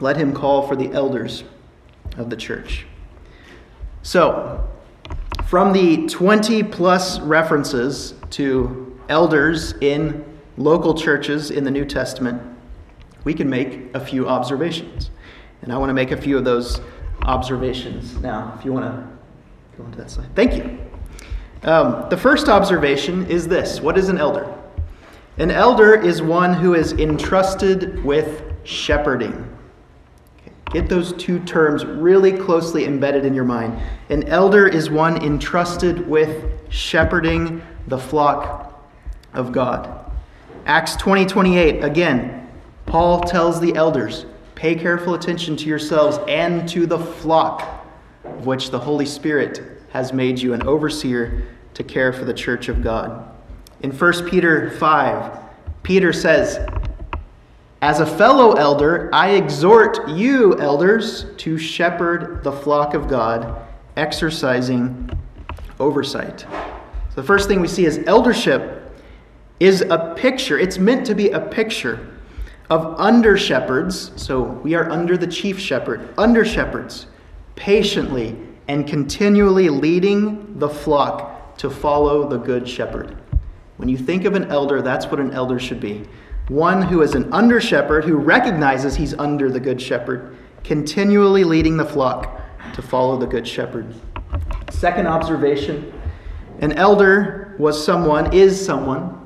Let 0.00 0.16
him 0.16 0.32
call 0.32 0.66
for 0.66 0.76
the 0.76 0.92
elders 0.92 1.44
of 2.16 2.30
the 2.30 2.36
church. 2.36 2.86
So, 4.02 4.66
from 5.46 5.72
the 5.72 6.06
20 6.06 6.62
plus 6.62 7.20
references 7.20 8.14
to 8.30 8.98
elders 9.08 9.74
in 9.80 10.24
local 10.56 10.94
churches 10.94 11.50
in 11.50 11.64
the 11.64 11.70
New 11.70 11.84
Testament, 11.84 12.40
we 13.24 13.34
can 13.34 13.50
make 13.50 13.94
a 13.94 14.00
few 14.00 14.26
observations. 14.26 15.10
And 15.62 15.72
I 15.72 15.76
want 15.76 15.90
to 15.90 15.94
make 15.94 16.10
a 16.10 16.16
few 16.16 16.38
of 16.38 16.44
those 16.44 16.80
observations 17.22 18.16
now, 18.18 18.54
if 18.58 18.64
you 18.64 18.72
want 18.72 18.86
to 18.86 19.76
go 19.76 19.84
into 19.84 19.98
that 19.98 20.10
slide. 20.10 20.34
Thank 20.34 20.56
you. 20.56 20.78
Um, 21.62 22.06
the 22.08 22.16
first 22.16 22.48
observation 22.48 23.26
is 23.26 23.46
this 23.46 23.80
What 23.80 23.98
is 23.98 24.08
an 24.08 24.18
elder? 24.18 24.56
An 25.38 25.50
elder 25.50 25.94
is 25.94 26.20
one 26.22 26.54
who 26.54 26.74
is 26.74 26.92
entrusted 26.94 28.04
with 28.04 28.42
shepherding. 28.64 29.46
Get 30.70 30.88
those 30.88 31.12
two 31.14 31.40
terms 31.40 31.84
really 31.84 32.32
closely 32.32 32.84
embedded 32.84 33.24
in 33.24 33.34
your 33.34 33.44
mind. 33.44 33.80
An 34.08 34.24
elder 34.28 34.68
is 34.68 34.88
one 34.88 35.16
entrusted 35.22 36.06
with 36.06 36.44
shepherding 36.70 37.62
the 37.88 37.98
flock 37.98 38.88
of 39.32 39.50
God. 39.50 40.12
Acts 40.66 40.94
20 40.96 41.26
28, 41.26 41.82
again, 41.82 42.48
Paul 42.86 43.20
tells 43.20 43.60
the 43.60 43.74
elders, 43.74 44.26
pay 44.60 44.74
careful 44.74 45.14
attention 45.14 45.56
to 45.56 45.64
yourselves 45.64 46.18
and 46.28 46.68
to 46.68 46.84
the 46.84 46.98
flock 46.98 47.82
of 48.24 48.44
which 48.44 48.68
the 48.68 48.78
Holy 48.78 49.06
Spirit 49.06 49.62
has 49.88 50.12
made 50.12 50.38
you 50.38 50.52
an 50.52 50.62
overseer 50.64 51.48
to 51.72 51.82
care 51.82 52.12
for 52.12 52.26
the 52.26 52.34
church 52.34 52.68
of 52.68 52.82
God. 52.82 53.26
In 53.80 53.90
1 53.90 54.28
Peter 54.28 54.70
5, 54.72 55.38
Peter 55.82 56.12
says, 56.12 56.58
as 57.80 58.00
a 58.00 58.06
fellow 58.06 58.52
elder, 58.52 59.08
I 59.14 59.30
exhort 59.30 60.06
you, 60.10 60.60
elders, 60.60 61.24
to 61.38 61.56
shepherd 61.56 62.44
the 62.44 62.52
flock 62.52 62.92
of 62.92 63.08
God, 63.08 63.66
exercising 63.96 65.10
oversight. 65.78 66.40
So 66.40 67.14
the 67.14 67.22
first 67.22 67.48
thing 67.48 67.62
we 67.62 67.68
see 67.68 67.86
is 67.86 68.00
eldership 68.06 68.92
is 69.58 69.80
a 69.80 70.12
picture, 70.18 70.58
it's 70.58 70.76
meant 70.76 71.06
to 71.06 71.14
be 71.14 71.30
a 71.30 71.40
picture 71.40 72.19
of 72.70 72.98
under 72.98 73.36
shepherds. 73.36 74.12
So 74.16 74.40
we 74.42 74.74
are 74.74 74.88
under 74.90 75.16
the 75.16 75.26
chief 75.26 75.58
shepherd, 75.58 76.14
under 76.16 76.44
shepherds, 76.44 77.06
patiently 77.56 78.36
and 78.68 78.86
continually 78.86 79.68
leading 79.68 80.58
the 80.58 80.68
flock 80.68 81.56
to 81.58 81.68
follow 81.68 82.28
the 82.28 82.38
good 82.38 82.66
shepherd. 82.66 83.18
When 83.76 83.88
you 83.88 83.98
think 83.98 84.24
of 84.24 84.34
an 84.34 84.44
elder, 84.50 84.80
that's 84.80 85.06
what 85.06 85.20
an 85.20 85.32
elder 85.32 85.58
should 85.58 85.80
be 85.80 86.06
one 86.50 86.82
who 86.82 87.00
is 87.00 87.14
an 87.14 87.32
under 87.32 87.60
shepherd 87.60 88.04
who 88.04 88.16
recognizes 88.16 88.96
he's 88.96 89.14
under 89.14 89.48
the 89.48 89.60
good 89.60 89.80
shepherd, 89.80 90.36
continually 90.64 91.44
leading 91.44 91.76
the 91.76 91.84
flock 91.84 92.40
to 92.74 92.82
follow 92.82 93.16
the 93.16 93.26
good 93.26 93.46
shepherd. 93.46 93.94
Second 94.70 95.06
observation 95.06 95.92
an 96.60 96.72
elder 96.72 97.54
was 97.58 97.82
someone, 97.82 98.34
is 98.34 98.62
someone, 98.62 99.19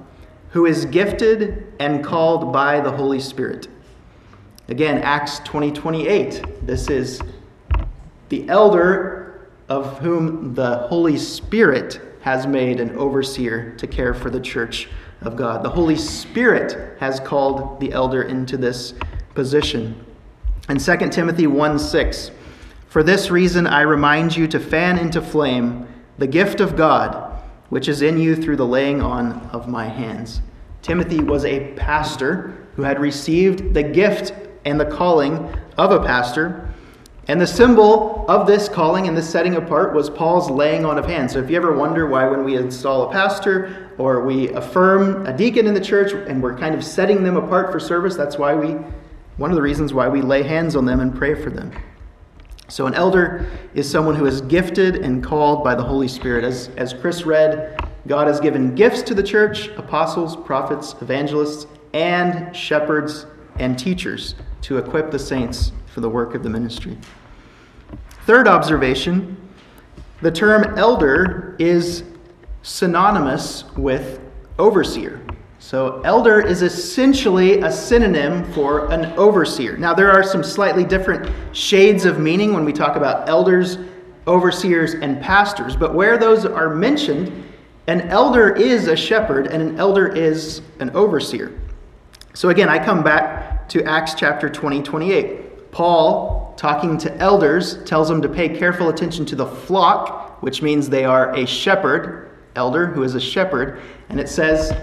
who 0.54 0.66
is 0.66 0.84
gifted 0.86 1.66
and 1.80 2.04
called 2.04 2.52
by 2.52 2.78
the 2.78 2.92
Holy 2.92 3.18
Spirit. 3.18 3.66
Again, 4.68 4.98
Acts 4.98 5.40
20 5.40 5.72
28. 5.72 6.64
This 6.64 6.88
is 6.88 7.20
the 8.28 8.48
elder 8.48 9.48
of 9.68 9.98
whom 9.98 10.54
the 10.54 10.86
Holy 10.86 11.18
Spirit 11.18 12.00
has 12.20 12.46
made 12.46 12.78
an 12.78 12.96
overseer 12.96 13.74
to 13.78 13.88
care 13.88 14.14
for 14.14 14.30
the 14.30 14.38
church 14.38 14.88
of 15.22 15.34
God. 15.34 15.64
The 15.64 15.70
Holy 15.70 15.96
Spirit 15.96 17.00
has 17.00 17.18
called 17.18 17.80
the 17.80 17.90
elder 17.90 18.22
into 18.22 18.56
this 18.56 18.94
position. 19.34 20.06
And 20.68 20.78
2 20.78 20.96
Timothy 21.10 21.48
1 21.48 21.80
6, 21.80 22.30
for 22.86 23.02
this 23.02 23.28
reason 23.28 23.66
I 23.66 23.80
remind 23.80 24.36
you 24.36 24.46
to 24.46 24.60
fan 24.60 24.98
into 25.00 25.20
flame 25.20 25.88
the 26.18 26.28
gift 26.28 26.60
of 26.60 26.76
God 26.76 27.33
which 27.70 27.88
is 27.88 28.02
in 28.02 28.18
you 28.18 28.36
through 28.36 28.56
the 28.56 28.66
laying 28.66 29.00
on 29.00 29.40
of 29.52 29.68
my 29.68 29.86
hands. 29.86 30.40
Timothy 30.82 31.20
was 31.20 31.44
a 31.44 31.72
pastor 31.74 32.66
who 32.76 32.82
had 32.82 33.00
received 33.00 33.74
the 33.74 33.82
gift 33.82 34.32
and 34.64 34.78
the 34.78 34.84
calling 34.84 35.54
of 35.78 35.90
a 35.90 36.00
pastor. 36.00 36.68
And 37.26 37.40
the 37.40 37.46
symbol 37.46 38.26
of 38.28 38.46
this 38.46 38.68
calling 38.68 39.08
and 39.08 39.16
this 39.16 39.28
setting 39.28 39.54
apart 39.54 39.94
was 39.94 40.10
Paul's 40.10 40.50
laying 40.50 40.84
on 40.84 40.98
of 40.98 41.06
hands. 41.06 41.32
So 41.32 41.38
if 41.38 41.48
you 41.48 41.56
ever 41.56 41.74
wonder 41.74 42.06
why, 42.06 42.28
when 42.28 42.44
we 42.44 42.56
install 42.56 43.08
a 43.08 43.12
pastor 43.12 43.90
or 43.96 44.24
we 44.26 44.50
affirm 44.50 45.26
a 45.26 45.34
deacon 45.34 45.66
in 45.66 45.72
the 45.72 45.80
church 45.80 46.12
and 46.12 46.42
we're 46.42 46.56
kind 46.56 46.74
of 46.74 46.84
setting 46.84 47.22
them 47.22 47.36
apart 47.36 47.72
for 47.72 47.80
service, 47.80 48.14
that's 48.14 48.36
why 48.36 48.54
we, 48.54 48.72
one 49.38 49.50
of 49.50 49.56
the 49.56 49.62
reasons 49.62 49.94
why 49.94 50.08
we 50.08 50.20
lay 50.20 50.42
hands 50.42 50.76
on 50.76 50.84
them 50.84 51.00
and 51.00 51.14
pray 51.14 51.34
for 51.34 51.48
them. 51.48 51.72
So 52.68 52.86
an 52.86 52.94
elder 52.94 53.46
is 53.74 53.90
someone 53.90 54.14
who 54.14 54.26
is 54.26 54.40
gifted 54.40 54.96
and 54.96 55.22
called 55.22 55.62
by 55.62 55.74
the 55.74 55.82
Holy 55.82 56.08
Spirit. 56.08 56.44
As, 56.44 56.70
as 56.76 56.92
Chris 56.94 57.24
read, 57.26 57.78
God 58.06 58.26
has 58.26 58.40
given 58.40 58.74
gifts 58.74 59.02
to 59.02 59.14
the 59.14 59.22
church 59.22 59.68
apostles, 59.76 60.36
prophets, 60.36 60.94
evangelists, 61.00 61.66
and 61.92 62.54
shepherds 62.54 63.26
and 63.58 63.78
teachers 63.78 64.34
to 64.62 64.78
equip 64.78 65.10
the 65.10 65.18
saints 65.18 65.72
for 65.86 66.00
the 66.00 66.08
work 66.08 66.34
of 66.34 66.42
the 66.42 66.50
ministry. 66.50 66.98
Third 68.26 68.48
observation 68.48 69.36
the 70.22 70.30
term 70.30 70.78
elder 70.78 71.54
is 71.58 72.04
synonymous 72.62 73.64
with 73.76 74.20
overseer. 74.58 75.23
So, 75.64 76.02
elder 76.04 76.42
is 76.42 76.60
essentially 76.60 77.62
a 77.62 77.72
synonym 77.72 78.44
for 78.52 78.92
an 78.92 79.06
overseer. 79.16 79.78
Now, 79.78 79.94
there 79.94 80.12
are 80.12 80.22
some 80.22 80.44
slightly 80.44 80.84
different 80.84 81.32
shades 81.56 82.04
of 82.04 82.18
meaning 82.18 82.52
when 82.52 82.66
we 82.66 82.72
talk 82.74 82.96
about 82.96 83.30
elders, 83.30 83.78
overseers, 84.26 84.92
and 84.92 85.22
pastors, 85.22 85.74
but 85.74 85.94
where 85.94 86.18
those 86.18 86.44
are 86.44 86.68
mentioned, 86.68 87.32
an 87.86 88.02
elder 88.10 88.54
is 88.54 88.88
a 88.88 88.94
shepherd 88.94 89.46
and 89.46 89.62
an 89.62 89.80
elder 89.80 90.06
is 90.06 90.60
an 90.80 90.90
overseer. 90.90 91.58
So, 92.34 92.50
again, 92.50 92.68
I 92.68 92.84
come 92.84 93.02
back 93.02 93.66
to 93.70 93.82
Acts 93.84 94.12
chapter 94.12 94.50
20, 94.50 94.82
28. 94.82 95.72
Paul, 95.72 96.52
talking 96.58 96.98
to 96.98 97.16
elders, 97.16 97.82
tells 97.84 98.10
them 98.10 98.20
to 98.20 98.28
pay 98.28 98.50
careful 98.50 98.90
attention 98.90 99.24
to 99.24 99.34
the 99.34 99.46
flock, 99.46 100.42
which 100.42 100.60
means 100.60 100.90
they 100.90 101.06
are 101.06 101.34
a 101.34 101.46
shepherd, 101.46 102.38
elder 102.54 102.86
who 102.86 103.02
is 103.02 103.14
a 103.14 103.20
shepherd. 103.20 103.80
And 104.10 104.20
it 104.20 104.28
says, 104.28 104.74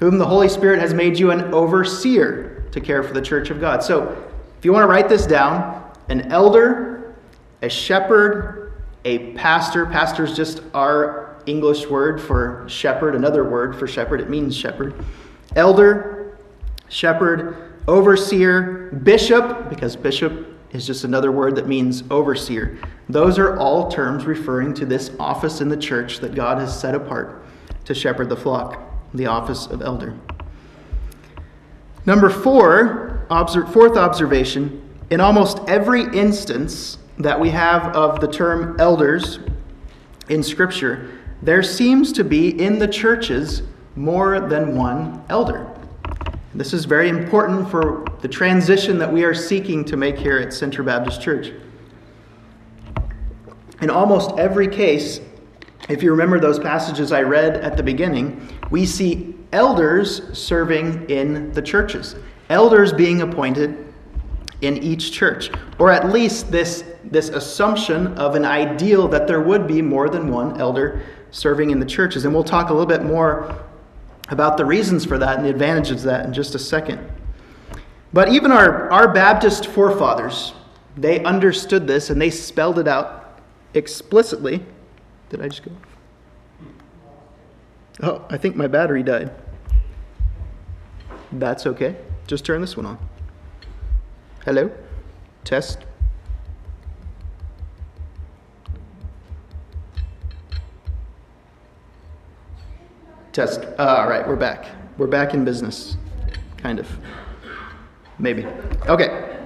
Whom 0.00 0.18
the 0.18 0.26
Holy 0.26 0.48
Spirit 0.48 0.80
has 0.80 0.92
made 0.92 1.18
you 1.18 1.30
an 1.30 1.54
overseer 1.54 2.64
to 2.70 2.80
care 2.80 3.02
for 3.02 3.14
the 3.14 3.22
church 3.22 3.50
of 3.50 3.60
God. 3.60 3.82
So 3.82 4.30
if 4.58 4.64
you 4.64 4.72
want 4.72 4.82
to 4.82 4.88
write 4.88 5.08
this 5.08 5.26
down, 5.26 5.90
an 6.08 6.32
elder, 6.32 7.14
a 7.62 7.68
shepherd, 7.68 8.72
a 9.04 9.32
pastor. 9.34 9.86
Pastor 9.86 10.24
is 10.24 10.36
just 10.36 10.62
our 10.74 11.36
English 11.46 11.86
word 11.86 12.20
for 12.20 12.64
shepherd, 12.68 13.14
another 13.14 13.44
word 13.44 13.76
for 13.76 13.86
shepherd. 13.86 14.20
It 14.20 14.28
means 14.28 14.56
shepherd. 14.56 14.94
Elder, 15.54 16.38
shepherd, 16.88 17.72
overseer, 17.86 18.90
bishop, 19.04 19.70
because 19.70 19.96
bishop 19.96 20.48
is 20.72 20.86
just 20.86 21.04
another 21.04 21.30
word 21.30 21.54
that 21.56 21.68
means 21.68 22.02
overseer. 22.10 22.78
Those 23.08 23.38
are 23.38 23.56
all 23.58 23.90
terms 23.90 24.26
referring 24.26 24.74
to 24.74 24.84
this 24.84 25.12
office 25.20 25.60
in 25.60 25.68
the 25.68 25.76
church 25.76 26.18
that 26.18 26.34
God 26.34 26.58
has 26.58 26.78
set 26.78 26.94
apart 26.94 27.44
to 27.84 27.94
shepherd 27.94 28.28
the 28.28 28.36
flock, 28.36 28.85
the 29.16 29.26
office 29.26 29.66
of 29.66 29.82
elder. 29.82 30.16
Number 32.04 32.30
four, 32.30 33.26
fourth 33.28 33.96
observation 33.96 34.82
in 35.10 35.20
almost 35.20 35.58
every 35.68 36.02
instance 36.16 36.98
that 37.18 37.38
we 37.38 37.50
have 37.50 37.96
of 37.96 38.20
the 38.20 38.28
term 38.28 38.76
elders 38.78 39.38
in 40.28 40.42
Scripture, 40.42 41.10
there 41.42 41.62
seems 41.62 42.12
to 42.12 42.24
be 42.24 42.60
in 42.60 42.78
the 42.78 42.88
churches 42.88 43.62
more 43.94 44.40
than 44.40 44.76
one 44.76 45.24
elder. 45.28 45.70
This 46.54 46.72
is 46.72 46.84
very 46.84 47.08
important 47.08 47.70
for 47.70 48.04
the 48.20 48.28
transition 48.28 48.98
that 48.98 49.12
we 49.12 49.24
are 49.24 49.34
seeking 49.34 49.84
to 49.84 49.96
make 49.96 50.16
here 50.16 50.38
at 50.38 50.52
Central 50.52 50.86
Baptist 50.86 51.20
Church. 51.20 51.52
In 53.82 53.90
almost 53.90 54.38
every 54.38 54.68
case, 54.68 55.20
if 55.88 56.02
you 56.02 56.10
remember 56.10 56.40
those 56.40 56.58
passages 56.58 57.12
I 57.12 57.22
read 57.22 57.56
at 57.56 57.76
the 57.76 57.82
beginning, 57.82 58.48
we 58.70 58.86
see 58.86 59.34
elders 59.52 60.36
serving 60.36 61.08
in 61.08 61.52
the 61.52 61.62
churches, 61.62 62.16
elders 62.50 62.92
being 62.92 63.22
appointed 63.22 63.84
in 64.62 64.78
each 64.78 65.12
church, 65.12 65.50
or 65.78 65.90
at 65.90 66.10
least 66.10 66.50
this, 66.50 66.84
this 67.04 67.28
assumption 67.28 68.08
of 68.18 68.34
an 68.34 68.44
ideal 68.44 69.06
that 69.08 69.26
there 69.26 69.40
would 69.40 69.66
be 69.66 69.82
more 69.82 70.08
than 70.08 70.30
one 70.30 70.60
elder 70.60 71.02
serving 71.30 71.70
in 71.70 71.78
the 71.78 71.86
churches. 71.86 72.24
And 72.24 72.34
we'll 72.34 72.44
talk 72.44 72.70
a 72.70 72.72
little 72.72 72.86
bit 72.86 73.04
more 73.04 73.64
about 74.28 74.56
the 74.56 74.64
reasons 74.64 75.04
for 75.04 75.18
that 75.18 75.36
and 75.36 75.44
the 75.44 75.50
advantages 75.50 76.04
of 76.04 76.10
that 76.10 76.24
in 76.24 76.32
just 76.32 76.54
a 76.54 76.58
second. 76.58 76.98
But 78.12 78.30
even 78.30 78.50
our, 78.50 78.90
our 78.90 79.12
Baptist 79.12 79.66
forefathers, 79.66 80.54
they 80.96 81.22
understood 81.22 81.86
this 81.86 82.10
and 82.10 82.20
they 82.20 82.30
spelled 82.30 82.78
it 82.78 82.88
out 82.88 83.40
explicitly. 83.74 84.64
Did 85.36 85.44
I 85.44 85.48
just 85.48 85.62
go? 85.62 85.70
Oh, 88.02 88.24
I 88.30 88.38
think 88.38 88.56
my 88.56 88.66
battery 88.66 89.02
died. 89.02 89.30
That's 91.30 91.66
okay. 91.66 91.96
Just 92.26 92.46
turn 92.46 92.62
this 92.62 92.74
one 92.74 92.86
on. 92.86 92.98
Hello? 94.46 94.70
Test. 95.44 95.80
Test. 103.32 103.60
Uh, 103.78 103.82
all 103.82 104.08
right, 104.08 104.26
we're 104.26 104.36
back. 104.36 104.68
We're 104.96 105.06
back 105.06 105.34
in 105.34 105.44
business. 105.44 105.98
Kind 106.56 106.78
of. 106.78 106.88
Maybe. 108.18 108.46
Okay. 108.88 109.42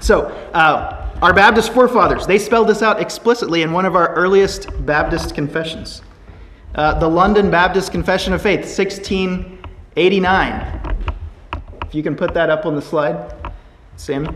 So, 0.00 0.22
uh, 0.54 0.99
our 1.22 1.34
Baptist 1.34 1.72
forefathers, 1.72 2.26
they 2.26 2.38
spelled 2.38 2.68
this 2.68 2.82
out 2.82 3.00
explicitly 3.00 3.62
in 3.62 3.72
one 3.72 3.84
of 3.84 3.94
our 3.94 4.14
earliest 4.14 4.68
Baptist 4.86 5.34
confessions. 5.34 6.02
Uh, 6.74 6.98
the 6.98 7.08
London 7.08 7.50
Baptist 7.50 7.92
Confession 7.92 8.32
of 8.32 8.40
Faith, 8.40 8.60
1689. 8.60 10.96
If 11.86 11.94
you 11.94 12.02
can 12.02 12.16
put 12.16 12.32
that 12.34 12.48
up 12.48 12.64
on 12.64 12.74
the 12.74 12.82
slide. 12.82 13.34
Sammy? 13.96 14.28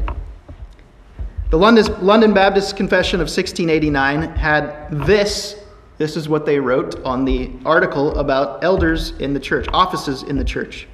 The 1.51 1.57
London, 1.57 2.05
London 2.05 2.35
Baptist 2.35 2.77
Confession 2.77 3.21
of 3.21 3.27
1689 3.27 4.37
had 4.37 4.91
this. 4.91 5.61
This 5.97 6.17
is 6.17 6.29
what 6.29 6.45
they 6.45 6.59
wrote 6.59 7.01
on 7.05 7.25
the 7.25 7.53
article 7.65 8.19
about 8.19 8.65
elders 8.65 9.13
in 9.21 9.33
the 9.33 9.41
church, 9.41 9.67
offices 9.73 10.25
in 10.25 10.37
the 10.37 10.45
church. 10.45 10.89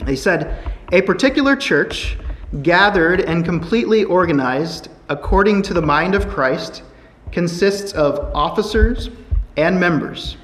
They 0.00 0.16
said, 0.16 0.72
A 0.90 1.02
particular 1.02 1.54
church, 1.54 2.16
gathered 2.60 3.20
and 3.22 3.44
completely 3.44 4.04
organized 4.04 4.88
according 5.08 5.62
to 5.62 5.74
the 5.74 5.80
mind 5.80 6.14
of 6.14 6.28
Christ, 6.28 6.82
consists 7.30 7.92
of 7.92 8.30
officers 8.34 9.08
and 9.56 9.78
members. 9.80 10.36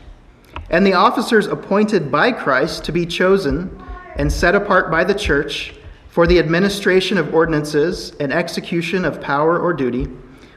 And 0.70 0.86
the 0.86 0.94
officers 0.94 1.46
appointed 1.46 2.10
by 2.10 2.32
Christ 2.32 2.84
to 2.84 2.92
be 2.92 3.04
chosen 3.04 3.82
and 4.16 4.32
set 4.32 4.54
apart 4.54 4.90
by 4.90 5.04
the 5.04 5.14
church 5.14 5.74
for 6.08 6.26
the 6.26 6.38
administration 6.38 7.18
of 7.18 7.34
ordinances 7.34 8.12
and 8.18 8.32
execution 8.32 9.04
of 9.04 9.20
power 9.20 9.58
or 9.58 9.72
duty, 9.72 10.04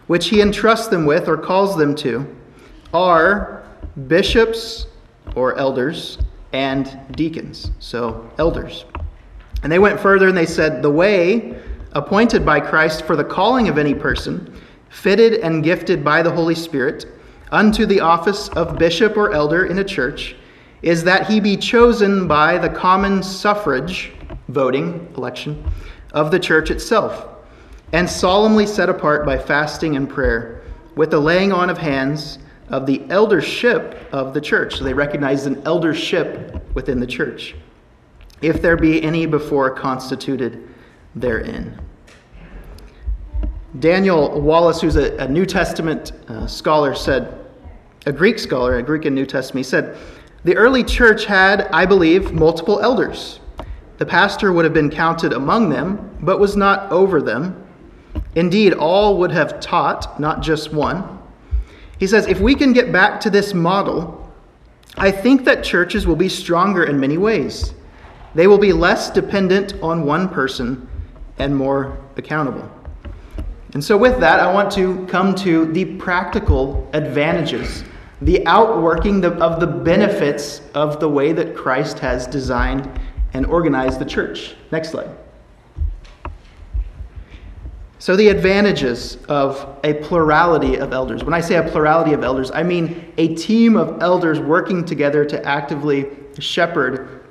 which 0.07 0.29
he 0.29 0.41
entrusts 0.41 0.87
them 0.87 1.05
with 1.05 1.27
or 1.27 1.37
calls 1.37 1.77
them 1.77 1.95
to, 1.95 2.35
are 2.93 3.63
bishops 4.07 4.87
or 5.35 5.55
elders 5.57 6.17
and 6.53 6.99
deacons. 7.15 7.71
So, 7.79 8.29
elders. 8.37 8.85
And 9.63 9.71
they 9.71 9.79
went 9.79 9.99
further 9.99 10.27
and 10.27 10.37
they 10.37 10.45
said, 10.45 10.81
The 10.81 10.89
way 10.89 11.59
appointed 11.93 12.45
by 12.45 12.59
Christ 12.59 13.03
for 13.05 13.15
the 13.15 13.23
calling 13.23 13.69
of 13.69 13.77
any 13.77 13.93
person, 13.93 14.53
fitted 14.89 15.35
and 15.41 15.63
gifted 15.63 16.03
by 16.03 16.21
the 16.21 16.31
Holy 16.31 16.55
Spirit, 16.55 17.05
unto 17.51 17.85
the 17.85 17.99
office 17.99 18.49
of 18.49 18.77
bishop 18.77 19.17
or 19.17 19.33
elder 19.33 19.65
in 19.65 19.79
a 19.79 19.83
church, 19.83 20.35
is 20.81 21.03
that 21.03 21.27
he 21.27 21.39
be 21.39 21.57
chosen 21.57 22.27
by 22.27 22.57
the 22.57 22.69
common 22.69 23.21
suffrage 23.21 24.11
voting, 24.47 25.07
election, 25.15 25.63
of 26.13 26.31
the 26.31 26.39
church 26.39 26.71
itself, 26.71 27.27
and 27.93 28.09
solemnly 28.09 28.65
set 28.65 28.89
apart 28.89 29.25
by 29.25 29.37
fasting 29.37 29.95
and 29.95 30.09
prayer, 30.09 30.63
with 30.95 31.11
the 31.11 31.19
laying 31.19 31.51
on 31.51 31.69
of 31.69 31.77
hands 31.77 32.39
of 32.69 32.85
the 32.85 33.01
eldership 33.09 34.07
of 34.11 34.33
the 34.33 34.41
church. 34.41 34.77
So 34.77 34.83
they 34.83 34.93
recognize 34.93 35.45
an 35.45 35.61
eldership 35.65 36.61
within 36.73 36.99
the 36.99 37.07
church, 37.07 37.55
if 38.41 38.61
there 38.61 38.77
be 38.77 39.01
any 39.03 39.25
before 39.25 39.69
constituted 39.71 40.67
therein. 41.15 41.79
Daniel 43.79 44.41
Wallace, 44.41 44.81
who's 44.81 44.95
a, 44.95 45.15
a 45.17 45.27
New 45.27 45.45
Testament 45.45 46.11
uh, 46.27 46.45
scholar, 46.47 46.93
said, 46.93 47.37
a 48.05 48.11
Greek 48.11 48.39
scholar, 48.39 48.77
a 48.77 48.83
Greek 48.83 49.05
and 49.05 49.15
New 49.15 49.25
Testament, 49.25 49.65
he 49.65 49.69
said, 49.69 49.97
the 50.43 50.55
early 50.55 50.83
church 50.83 51.25
had, 51.25 51.67
I 51.67 51.85
believe, 51.85 52.31
multiple 52.33 52.79
elders 52.81 53.41
the 54.01 54.05
pastor 54.07 54.51
would 54.51 54.65
have 54.65 54.73
been 54.73 54.89
counted 54.89 55.31
among 55.31 55.69
them, 55.69 56.17
but 56.21 56.39
was 56.39 56.55
not 56.55 56.91
over 56.91 57.21
them. 57.21 57.67
Indeed, 58.33 58.73
all 58.73 59.19
would 59.19 59.29
have 59.29 59.59
taught, 59.59 60.19
not 60.19 60.41
just 60.41 60.73
one. 60.73 61.19
He 61.99 62.07
says, 62.07 62.25
if 62.25 62.39
we 62.39 62.55
can 62.55 62.73
get 62.73 62.91
back 62.91 63.21
to 63.21 63.29
this 63.29 63.53
model, 63.53 64.27
I 64.97 65.11
think 65.11 65.45
that 65.45 65.63
churches 65.63 66.07
will 66.07 66.15
be 66.15 66.29
stronger 66.29 66.83
in 66.83 66.99
many 66.99 67.19
ways. 67.19 67.75
They 68.33 68.47
will 68.47 68.57
be 68.57 68.73
less 68.73 69.09
dependent 69.09 69.73
on 69.81 70.05
one 70.05 70.29
person 70.29 70.87
and 71.37 71.55
more 71.55 71.97
accountable. 72.17 72.69
And 73.73 73.83
so, 73.83 73.97
with 73.97 74.19
that, 74.19 74.39
I 74.39 74.51
want 74.51 74.71
to 74.73 75.05
come 75.07 75.33
to 75.35 75.65
the 75.71 75.85
practical 75.95 76.89
advantages, 76.93 77.83
the 78.21 78.45
outworking 78.45 79.23
of 79.23 79.59
the 79.59 79.67
benefits 79.67 80.61
of 80.73 80.99
the 80.99 81.09
way 81.09 81.31
that 81.31 81.55
Christ 81.55 81.99
has 81.99 82.27
designed 82.27 82.89
and 83.33 83.45
organized 83.45 83.99
the 83.99 84.05
church. 84.05 84.55
Next 84.71 84.89
slide. 84.89 85.09
So, 87.99 88.17
the 88.17 88.27
advantages 88.27 89.17
of 89.29 89.79
a 89.85 89.93
plurality 89.95 90.75
of 90.75 90.91
elders. 90.91 91.23
When 91.23 91.33
I 91.33 91.39
say 91.39 91.55
a 91.55 91.63
plurality 91.63 92.11
of 92.11 92.23
elders, 92.23 92.51
I 92.51 92.63
mean 92.63 93.13
a 93.17 93.35
team 93.35 93.77
of 93.77 94.01
elders 94.01 94.39
working 94.39 94.83
together 94.83 95.23
to 95.23 95.45
actively 95.45 96.07
shepherd 96.39 97.21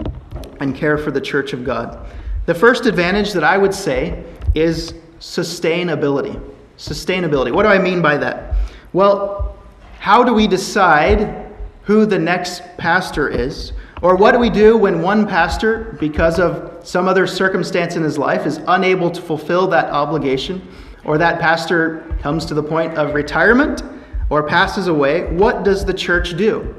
and 0.60 0.74
care 0.74 0.96
for 0.96 1.10
the 1.10 1.20
church 1.20 1.52
of 1.52 1.64
God. 1.64 2.06
The 2.46 2.54
first 2.54 2.86
advantage 2.86 3.32
that 3.32 3.44
I 3.44 3.58
would 3.58 3.74
say 3.74 4.24
is 4.54 4.92
sustainability. 5.18 6.40
Sustainability. 6.78 7.52
What 7.52 7.64
do 7.64 7.68
I 7.68 7.78
mean 7.78 8.00
by 8.00 8.16
that? 8.18 8.54
Well, 8.92 9.58
how 9.98 10.24
do 10.24 10.32
we 10.32 10.46
decide 10.46 11.46
who 11.82 12.06
the 12.06 12.18
next 12.18 12.62
pastor 12.78 13.28
is? 13.28 13.72
Or 14.02 14.16
what 14.16 14.32
do 14.32 14.38
we 14.38 14.48
do 14.48 14.78
when 14.78 15.02
one 15.02 15.26
pastor, 15.26 15.96
because 16.00 16.38
of 16.38 16.86
some 16.86 17.06
other 17.06 17.26
circumstance 17.26 17.96
in 17.96 18.02
his 18.02 18.16
life, 18.16 18.46
is 18.46 18.60
unable 18.68 19.10
to 19.10 19.20
fulfill 19.20 19.66
that 19.68 19.90
obligation, 19.90 20.66
or 21.04 21.18
that 21.18 21.38
pastor 21.38 22.16
comes 22.22 22.46
to 22.46 22.54
the 22.54 22.62
point 22.62 22.96
of 22.96 23.14
retirement 23.14 23.82
or 24.30 24.42
passes 24.42 24.86
away? 24.86 25.26
What 25.34 25.64
does 25.64 25.84
the 25.84 25.92
church 25.92 26.36
do? 26.36 26.74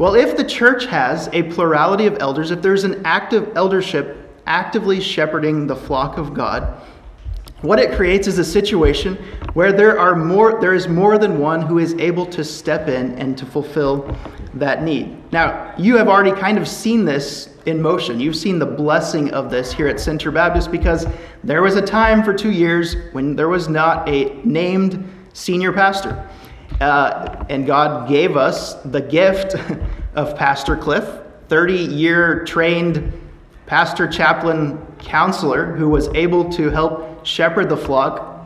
Well, 0.00 0.14
if 0.14 0.34
the 0.34 0.44
church 0.44 0.86
has 0.86 1.28
a 1.34 1.42
plurality 1.42 2.06
of 2.06 2.16
elders, 2.20 2.50
if 2.50 2.62
there's 2.62 2.84
an 2.84 3.02
active 3.04 3.54
eldership 3.54 4.16
actively 4.46 4.98
shepherding 4.98 5.66
the 5.66 5.76
flock 5.76 6.16
of 6.16 6.32
God, 6.32 6.80
what 7.60 7.78
it 7.78 7.92
creates 7.92 8.26
is 8.26 8.38
a 8.38 8.44
situation 8.44 9.16
where 9.52 9.72
there 9.72 9.98
are 9.98 10.16
more 10.16 10.58
there 10.58 10.72
is 10.72 10.88
more 10.88 11.18
than 11.18 11.38
one 11.38 11.60
who 11.60 11.78
is 11.78 11.92
able 11.96 12.24
to 12.24 12.42
step 12.42 12.88
in 12.88 13.12
and 13.18 13.36
to 13.36 13.44
fulfill 13.44 14.16
that 14.54 14.82
need. 14.82 15.18
Now, 15.32 15.74
you 15.76 15.98
have 15.98 16.08
already 16.08 16.32
kind 16.32 16.56
of 16.56 16.66
seen 16.66 17.04
this 17.04 17.54
in 17.66 17.82
motion. 17.82 18.18
You've 18.18 18.36
seen 18.36 18.58
the 18.58 18.64
blessing 18.64 19.30
of 19.32 19.50
this 19.50 19.70
here 19.70 19.86
at 19.86 20.00
Center 20.00 20.30
Baptist 20.30 20.72
because 20.72 21.04
there 21.44 21.60
was 21.60 21.76
a 21.76 21.82
time 21.82 22.24
for 22.24 22.32
2 22.32 22.50
years 22.50 22.96
when 23.12 23.36
there 23.36 23.50
was 23.50 23.68
not 23.68 24.08
a 24.08 24.40
named 24.44 25.06
senior 25.34 25.74
pastor. 25.74 26.26
Uh, 26.80 27.44
and 27.48 27.66
God 27.66 28.08
gave 28.08 28.36
us 28.36 28.74
the 28.82 29.00
gift 29.00 29.54
of 30.14 30.36
Pastor 30.36 30.76
Cliff, 30.76 31.08
30 31.48 31.74
year 31.74 32.44
trained 32.44 33.12
pastor, 33.66 34.08
chaplain, 34.08 34.84
counselor 34.98 35.76
who 35.76 35.88
was 35.88 36.08
able 36.08 36.50
to 36.50 36.70
help 36.70 37.24
shepherd 37.24 37.68
the 37.68 37.76
flock 37.76 38.44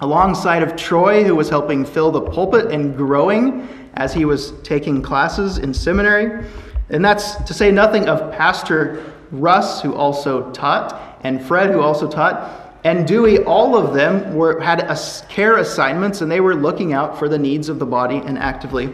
alongside 0.00 0.62
of 0.62 0.76
Troy, 0.76 1.24
who 1.24 1.34
was 1.34 1.48
helping 1.48 1.84
fill 1.84 2.10
the 2.10 2.20
pulpit 2.20 2.70
and 2.70 2.96
growing 2.96 3.68
as 3.94 4.14
he 4.14 4.24
was 4.24 4.52
taking 4.62 5.02
classes 5.02 5.58
in 5.58 5.74
seminary. 5.74 6.46
And 6.90 7.04
that's 7.04 7.34
to 7.44 7.54
say 7.54 7.70
nothing 7.72 8.08
of 8.08 8.32
Pastor 8.32 9.12
Russ, 9.32 9.82
who 9.82 9.94
also 9.94 10.50
taught, 10.52 11.18
and 11.24 11.42
Fred, 11.44 11.70
who 11.70 11.80
also 11.80 12.08
taught 12.08 12.61
and 12.84 13.06
Dewey, 13.06 13.38
all 13.44 13.76
of 13.76 13.94
them 13.94 14.34
were, 14.34 14.60
had 14.60 14.80
care 15.28 15.58
assignments 15.58 16.20
and 16.20 16.30
they 16.30 16.40
were 16.40 16.54
looking 16.54 16.92
out 16.92 17.18
for 17.18 17.28
the 17.28 17.38
needs 17.38 17.68
of 17.68 17.78
the 17.78 17.86
body 17.86 18.16
and 18.16 18.38
actively 18.38 18.92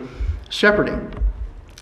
shepherding. 0.50 1.12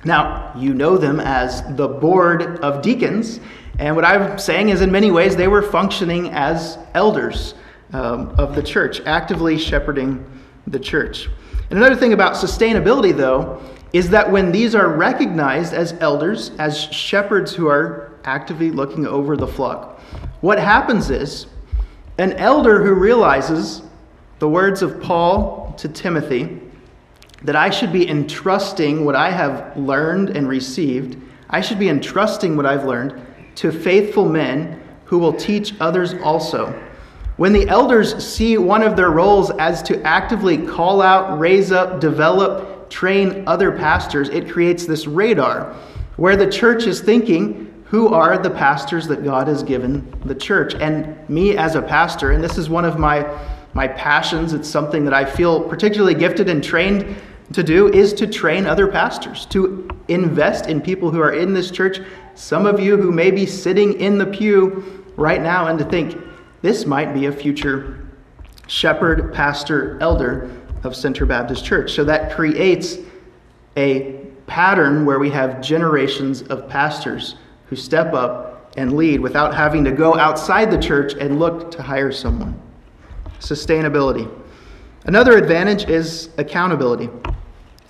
Now, 0.05 0.53
you 0.57 0.73
know 0.73 0.97
them 0.99 1.19
as 1.19 1.63
the 1.77 1.89
board 1.89 2.61
of 2.61 2.81
deacons, 2.81 3.41
and 3.79 3.97
what 3.97 4.05
I'm 4.05 4.39
saying 4.39 4.69
is, 4.69 4.81
in 4.81 4.91
many 4.91 5.11
ways, 5.11 5.37
they 5.37 5.49
were 5.49 5.63
functioning 5.63 6.31
as 6.31 6.79
elders 6.95 7.55
um, 7.93 8.31
of 8.39 8.55
the 8.55 8.63
church, 8.63 9.01
actively 9.05 9.59
shepherding 9.59 10.25
the 10.67 10.79
church. 10.79 11.29
And 11.71 11.79
another 11.79 11.97
thing 11.97 12.13
about 12.13 12.35
sustainability, 12.35 13.15
though, 13.15 13.61
is 13.93 14.09
that 14.11 14.31
when 14.31 14.53
these 14.53 14.75
are 14.75 14.89
recognized 14.89 15.75
as 15.75 15.93
elders, 15.95 16.53
as 16.59 16.79
shepherds 16.85 17.55
who 17.55 17.69
are 17.69 18.19
actively 18.25 18.71
looking 18.71 19.07
over 19.07 19.37
the 19.37 19.47
flock, 19.47 20.01
what 20.41 20.59
happens 20.59 21.11
is 21.11 21.47
an 22.19 22.33
elder 22.35 22.83
who 22.83 22.95
realizes 22.95 23.83
the 24.39 24.49
words 24.49 24.83
of 24.83 25.01
Paul 25.01 25.75
to 25.79 25.89
Timothy 25.89 26.61
that 27.43 27.57
I 27.57 27.71
should 27.71 27.93
be 27.93 28.09
entrusting 28.09 29.05
what 29.05 29.15
I 29.15 29.31
have 29.31 29.77
learned 29.77 30.31
and 30.31 30.49
received, 30.49 31.17
I 31.51 31.61
should 31.61 31.79
be 31.79 31.89
entrusting 31.89 32.57
what 32.57 32.67
I've 32.67 32.85
learned 32.85 33.21
to 33.57 33.71
faithful 33.71 34.29
men 34.29 34.83
who 35.05 35.19
will 35.19 35.33
teach 35.33 35.75
others 35.81 36.15
also. 36.15 36.73
When 37.37 37.53
the 37.53 37.69
elders 37.69 38.27
see 38.27 38.57
one 38.57 38.83
of 38.83 38.97
their 38.97 39.11
roles 39.11 39.51
as 39.51 39.83
to 39.85 40.03
actively 40.03 40.67
call 40.67 41.03
out, 41.03 41.39
raise 41.39 41.71
up, 41.71 42.01
develop, 42.01 42.89
train 42.89 43.45
other 43.47 43.73
pastors, 43.73 44.29
it 44.31 44.51
creates 44.51 44.87
this 44.87 45.07
radar 45.07 45.75
where 46.17 46.37
the 46.37 46.51
church 46.51 46.87
is 46.87 47.01
thinking 47.01 47.66
who 47.87 48.09
are 48.09 48.37
the 48.37 48.51
pastors 48.51 49.07
that 49.07 49.23
God 49.23 49.47
has 49.47 49.63
given 49.63 50.13
the 50.25 50.35
church. 50.35 50.75
And 50.75 51.17
me 51.29 51.57
as 51.57 51.77
a 51.77 51.83
pastor, 51.83 52.33
and 52.33 52.43
this 52.43 52.59
is 52.59 52.69
one 52.69 52.85
of 52.85 52.99
my, 52.99 53.25
my 53.75 53.87
passions, 53.87 54.53
it's 54.53 54.69
something 54.69 55.05
that 55.05 55.15
I 55.15 55.25
feel 55.25 55.63
particularly 55.63 56.15
gifted 56.15 56.49
and 56.49 56.63
trained 56.63 57.17
to 57.53 57.63
do, 57.63 57.89
is 57.89 58.13
to 58.15 58.27
train 58.27 58.67
other 58.67 58.89
pastors, 58.89 59.47
to 59.47 59.89
invest 60.09 60.67
in 60.67 60.81
people 60.81 61.13
who 61.13 61.21
are 61.21 61.33
in 61.33 61.55
this 61.55 61.71
church. 61.71 62.01
Some 62.35 62.67
of 62.67 62.81
you 62.81 62.97
who 62.97 63.13
may 63.13 63.31
be 63.31 63.47
sitting 63.47 64.01
in 64.01 64.19
the 64.19 64.27
pew 64.27 65.05
right 65.17 65.41
now 65.41 65.69
and 65.69 65.79
to 65.79 65.85
think, 65.85 66.21
this 66.63 66.87
might 66.87 67.15
be 67.15 67.27
a 67.27 67.33
future 67.33 68.05
shepherd, 68.67 69.33
pastor, 69.33 69.97
elder 70.01 70.51
of 70.83 70.97
Center 70.97 71.25
Baptist 71.25 71.65
Church. 71.65 71.93
So 71.93 72.03
that 72.03 72.33
creates 72.35 72.99
a 73.77 74.27
pattern 74.49 75.07
where 75.07 75.21
we 75.21 75.31
have 75.31 75.61
generations 75.61 76.43
of 76.43 76.69
pastors 76.69 77.37
who 77.67 77.77
step 77.77 78.13
up 78.13 78.73
and 78.77 78.97
lead 78.97 79.21
without 79.21 79.55
having 79.55 79.85
to 79.85 79.93
go 79.93 80.17
outside 80.17 80.71
the 80.71 80.79
church 80.79 81.15
and 81.15 81.39
look 81.39 81.71
to 81.73 81.83
hire 81.83 82.13
someone. 82.13 82.61
Sustainability. 83.41 84.31
Another 85.05 85.37
advantage 85.37 85.89
is 85.89 86.31
accountability. 86.37 87.09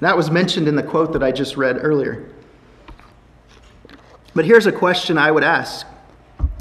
That 0.00 0.16
was 0.16 0.30
mentioned 0.30 0.68
in 0.68 0.76
the 0.76 0.82
quote 0.82 1.12
that 1.14 1.22
I 1.22 1.32
just 1.32 1.56
read 1.56 1.78
earlier. 1.80 2.28
But 4.34 4.44
here's 4.44 4.66
a 4.66 4.72
question 4.72 5.16
I 5.16 5.30
would 5.30 5.44
ask. 5.44 5.86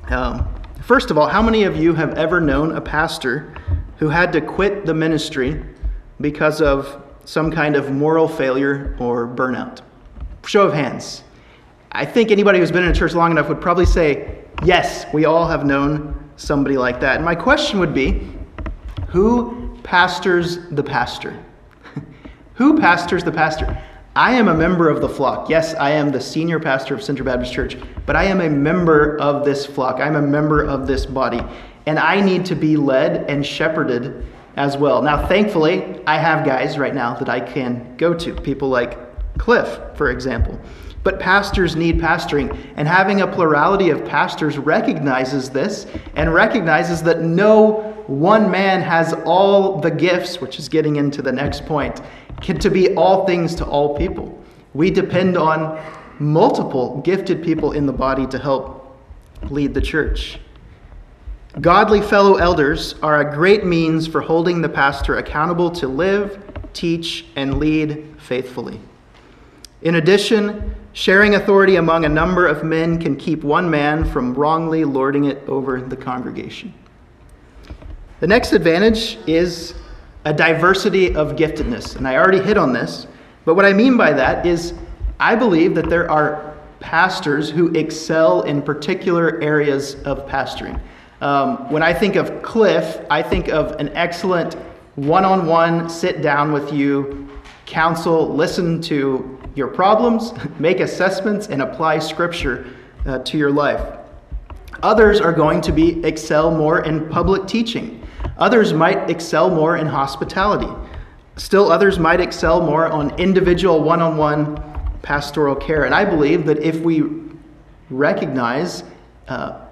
Um, 0.08 0.48
first 0.82 1.12
of 1.12 1.18
all, 1.18 1.28
how 1.28 1.42
many 1.42 1.64
of 1.64 1.76
you 1.76 1.94
have 1.94 2.14
ever 2.14 2.40
known 2.40 2.76
a 2.76 2.82
pastor 2.82 3.54
who 3.98 4.08
had 4.08 4.32
to 4.34 4.42
quit 4.42 4.86
the 4.86 4.94
ministry 4.94 5.62
because 6.22 6.62
of 6.62 7.04
some 7.26 7.52
kind 7.52 7.76
of 7.76 7.92
moral 7.92 8.30
failure 8.30 8.96
or 9.00 9.28
burnout? 9.28 9.82
Show 10.46 10.68
of 10.68 10.74
hands. 10.74 11.24
I 11.96 12.06
think 12.06 12.30
anybody 12.30 12.60
who's 12.60 12.74
been 12.74 12.84
in 12.84 12.92
a 12.92 12.94
church 12.94 13.14
long 13.14 13.32
enough 13.32 13.48
would 13.48 13.62
probably 13.62 13.86
say, 13.86 14.44
yes, 14.66 15.06
we 15.14 15.24
all 15.24 15.48
have 15.48 15.66
known 15.66 16.30
somebody 16.36 16.78
like 16.78 17.00
that. 17.00 17.16
And 17.16 17.24
my 17.24 17.36
question 17.36 17.80
would 17.80 17.94
be 17.94 18.28
who 19.08 19.78
pastors 19.82 20.68
the 20.72 20.84
pastor? 20.84 21.42
who 22.56 22.78
pastors 22.78 23.24
the 23.24 23.32
pastor? 23.32 23.82
I 24.14 24.34
am 24.34 24.50
a 24.50 24.54
member 24.54 24.90
of 24.90 25.00
the 25.00 25.08
flock. 25.08 25.50
Yes, 25.50 25.74
I 25.76 25.92
am 25.92 26.12
the 26.12 26.20
senior 26.20 26.60
pastor 26.60 26.96
of 26.96 27.02
Center 27.02 27.24
Baptist 27.24 27.54
Church, 27.54 27.78
but 28.06 28.18
I 28.18 28.26
am 28.26 28.42
a 28.42 28.50
member 28.50 29.18
of 29.20 29.46
this 29.46 29.66
flock. 29.66 30.02
I'm 30.02 30.18
a 30.18 30.22
member 30.22 30.64
of 30.64 30.88
this 30.88 31.06
body, 31.06 31.42
and 31.86 31.98
I 31.98 32.20
need 32.20 32.46
to 32.48 32.56
be 32.56 32.76
led 32.76 33.30
and 33.30 33.46
shepherded 33.46 34.26
as 34.58 34.76
well. 34.76 35.02
Now, 35.02 35.28
thankfully, 35.28 36.02
I 36.06 36.18
have 36.18 36.46
guys 36.46 36.78
right 36.78 36.94
now 36.94 37.14
that 37.16 37.30
I 37.30 37.40
can 37.40 37.96
go 37.96 38.14
to, 38.14 38.34
people 38.34 38.68
like 38.68 38.98
Cliff, 39.38 39.80
for 39.96 40.12
example. 40.12 40.60
But 41.06 41.20
pastors 41.20 41.76
need 41.76 42.00
pastoring. 42.00 42.58
And 42.76 42.88
having 42.88 43.22
a 43.22 43.28
plurality 43.28 43.92
of 43.92 44.04
pastors 44.04 44.58
recognizes 44.58 45.52
this 45.52 45.86
and 46.16 46.34
recognizes 46.34 47.04
that 47.04 47.22
no 47.22 47.94
one 48.08 48.50
man 48.50 48.82
has 48.82 49.14
all 49.24 49.80
the 49.80 49.92
gifts, 49.92 50.42
which 50.42 50.58
is 50.58 50.68
getting 50.68 50.96
into 50.96 51.22
the 51.22 51.32
next 51.32 51.68
point, 51.68 52.02
to 52.42 52.70
be 52.72 52.96
all 52.96 53.28
things 53.28 53.54
to 53.56 53.66
all 53.66 53.96
people. 53.96 54.44
We 54.74 54.90
depend 54.90 55.38
on 55.38 55.80
multiple 56.18 57.02
gifted 57.02 57.44
people 57.44 57.74
in 57.74 57.86
the 57.86 57.94
body 57.94 58.26
to 58.28 58.40
help 58.40 58.98
lead 59.50 59.76
the 59.76 59.82
church. 59.82 60.40
Godly 61.62 62.02
fellow 62.02 62.38
elders 62.38 62.96
are 63.04 63.22
a 63.22 63.36
great 63.36 63.64
means 63.64 64.08
for 64.08 64.22
holding 64.22 64.60
the 64.60 64.70
pastor 64.70 65.18
accountable 65.18 65.70
to 65.72 65.88
live, 65.88 66.44
teach, 66.74 67.26
and 67.36 67.60
lead 67.60 68.16
faithfully. 68.18 68.80
In 69.84 69.96
addition, 69.96 70.76
Sharing 70.96 71.36
authority 71.36 71.76
among 71.76 72.06
a 72.06 72.10
number 72.10 72.48
of 72.48 72.64
men 72.64 73.02
can 73.02 73.18
keep 73.18 73.44
one 73.44 73.70
man 73.70 74.06
from 74.06 74.34
wrongly 74.34 74.86
lording 74.86 75.26
it 75.26 75.44
over 75.46 75.82
the 75.82 75.98
congregation. 75.98 76.74
The 78.22 78.28
next 78.28 78.54
advantage 78.54 79.18
is 79.28 79.74
a 80.24 80.32
diversity 80.32 81.14
of 81.14 81.34
giftedness. 81.34 81.98
And 81.98 82.08
I 82.08 82.16
already 82.16 82.40
hit 82.40 82.58
on 82.58 82.72
this, 82.72 83.08
but 83.44 83.56
what 83.56 83.66
I 83.66 83.74
mean 83.74 83.98
by 83.98 84.14
that 84.14 84.46
is 84.46 84.74
I 85.20 85.36
believe 85.36 85.76
that 85.76 85.90
there 85.90 86.10
are 86.10 86.56
pastors 86.80 87.50
who 87.50 87.74
excel 87.74 88.44
in 88.44 88.62
particular 88.62 89.42
areas 89.42 89.96
of 90.06 90.26
pastoring. 90.30 90.80
Um, 91.20 91.70
when 91.70 91.84
I 91.84 91.94
think 91.94 92.16
of 92.16 92.42
Cliff, 92.42 93.02
I 93.10 93.22
think 93.22 93.50
of 93.50 93.74
an 93.82 93.90
excellent 93.90 94.54
one 94.96 95.26
on 95.26 95.46
one 95.46 95.90
sit 95.90 96.22
down 96.22 96.54
with 96.54 96.72
you, 96.72 97.30
counsel, 97.66 98.34
listen 98.34 98.82
to 98.84 99.35
your 99.56 99.68
problems, 99.68 100.34
make 100.60 100.80
assessments, 100.80 101.48
and 101.48 101.62
apply 101.62 102.00
Scripture 102.00 102.68
uh, 103.06 103.20
to 103.20 103.38
your 103.38 103.52
life. 103.52 103.98
Others 104.84 105.22
are 105.22 105.34
going 105.34 105.62
to 105.62 105.72
be 105.72 106.04
excel 106.06 106.52
more 106.52 106.84
in 106.84 107.10
public 107.10 107.48
teaching. 107.48 108.06
Others 108.38 108.74
might 108.74 109.10
excel 109.10 109.50
more 109.50 109.78
in 109.78 109.88
hospitality. 109.88 110.72
Still, 111.38 111.72
others 111.72 112.00
might 112.00 112.20
excel 112.22 112.62
more 112.62 112.88
on 112.88 113.18
individual 113.20 113.82
one 113.82 114.02
on 114.02 114.18
one 114.18 114.62
pastoral 115.02 115.56
care. 115.56 115.86
And 115.86 115.94
I 115.94 116.04
believe 116.04 116.46
that 116.46 116.60
if 116.60 116.80
we 116.82 117.04
recognize 117.90 118.84
uh, 119.28 119.66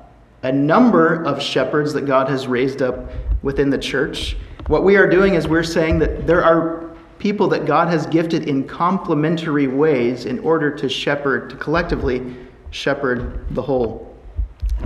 a 0.44 0.52
number 0.52 1.24
of 1.24 1.42
shepherds 1.42 1.94
that 1.94 2.06
God 2.06 2.30
has 2.30 2.48
raised 2.48 2.82
up 2.82 3.10
within 3.42 3.70
the 3.70 3.78
church, 3.78 4.38
what 4.68 4.84
we 4.84 4.96
are 4.96 5.10
doing 5.10 5.36
is 5.36 5.48
we're 5.48 5.64
saying 5.64 6.00
that 6.00 6.28
there 6.28 6.44
are 6.44 6.93
people 7.20 7.48
that 7.50 7.66
God 7.66 7.88
has 7.88 8.06
gifted 8.08 8.48
in 8.48 8.68
complementary 8.68 9.68
ways 9.68 10.26
in 10.26 10.40
order 10.40 10.70
to 10.76 10.90
shepherd, 10.90 11.50
to 11.50 11.56
collectively 11.56 12.36
shepherd 12.72 13.46
the 13.56 13.62
whole. 13.62 14.16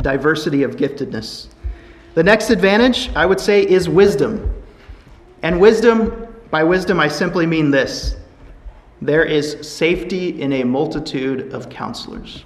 Diversity 0.01 0.63
of 0.63 0.75
giftedness. 0.75 1.47
The 2.13 2.23
next 2.23 2.49
advantage, 2.49 3.09
I 3.15 3.25
would 3.25 3.39
say, 3.39 3.63
is 3.63 3.87
wisdom. 3.87 4.53
And 5.43 5.59
wisdom, 5.59 6.27
by 6.51 6.63
wisdom, 6.63 6.99
I 6.99 7.07
simply 7.07 7.45
mean 7.45 7.71
this 7.71 8.17
there 9.01 9.23
is 9.23 9.57
safety 9.67 10.41
in 10.41 10.53
a 10.53 10.63
multitude 10.63 11.53
of 11.53 11.69
counselors. 11.69 12.43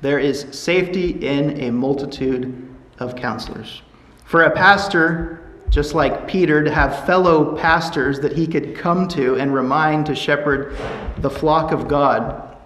There 0.00 0.18
is 0.18 0.46
safety 0.50 1.10
in 1.24 1.60
a 1.60 1.70
multitude 1.70 2.74
of 2.98 3.14
counselors. 3.14 3.82
For 4.24 4.42
a 4.42 4.50
pastor, 4.50 5.43
just 5.70 5.94
like 5.94 6.28
Peter, 6.28 6.62
to 6.62 6.70
have 6.70 7.04
fellow 7.06 7.56
pastors 7.56 8.20
that 8.20 8.32
he 8.32 8.46
could 8.46 8.76
come 8.76 9.08
to 9.08 9.36
and 9.36 9.54
remind 9.54 10.06
to 10.06 10.14
shepherd 10.14 10.76
the 11.18 11.30
flock 11.30 11.72
of 11.72 11.88
God. 11.88 12.56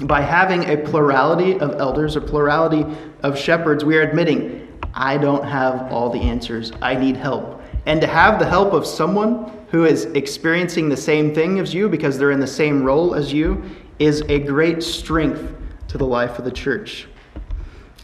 By 0.00 0.20
having 0.20 0.64
a 0.64 0.76
plurality 0.76 1.58
of 1.58 1.80
elders, 1.80 2.16
a 2.16 2.20
plurality 2.20 2.84
of 3.22 3.38
shepherds, 3.38 3.84
we 3.84 3.96
are 3.96 4.02
admitting, 4.02 4.68
I 4.92 5.16
don't 5.16 5.44
have 5.44 5.92
all 5.92 6.10
the 6.10 6.20
answers. 6.20 6.72
I 6.82 6.94
need 6.94 7.16
help. 7.16 7.62
And 7.86 8.00
to 8.00 8.06
have 8.06 8.38
the 8.38 8.46
help 8.46 8.72
of 8.72 8.86
someone 8.86 9.52
who 9.70 9.84
is 9.84 10.04
experiencing 10.06 10.88
the 10.88 10.96
same 10.96 11.34
thing 11.34 11.58
as 11.58 11.74
you 11.74 11.88
because 11.88 12.18
they're 12.18 12.30
in 12.30 12.40
the 12.40 12.46
same 12.46 12.82
role 12.82 13.14
as 13.14 13.32
you 13.32 13.62
is 13.98 14.22
a 14.28 14.38
great 14.38 14.82
strength 14.82 15.54
to 15.88 15.98
the 15.98 16.06
life 16.06 16.38
of 16.38 16.44
the 16.44 16.50
church. 16.50 17.06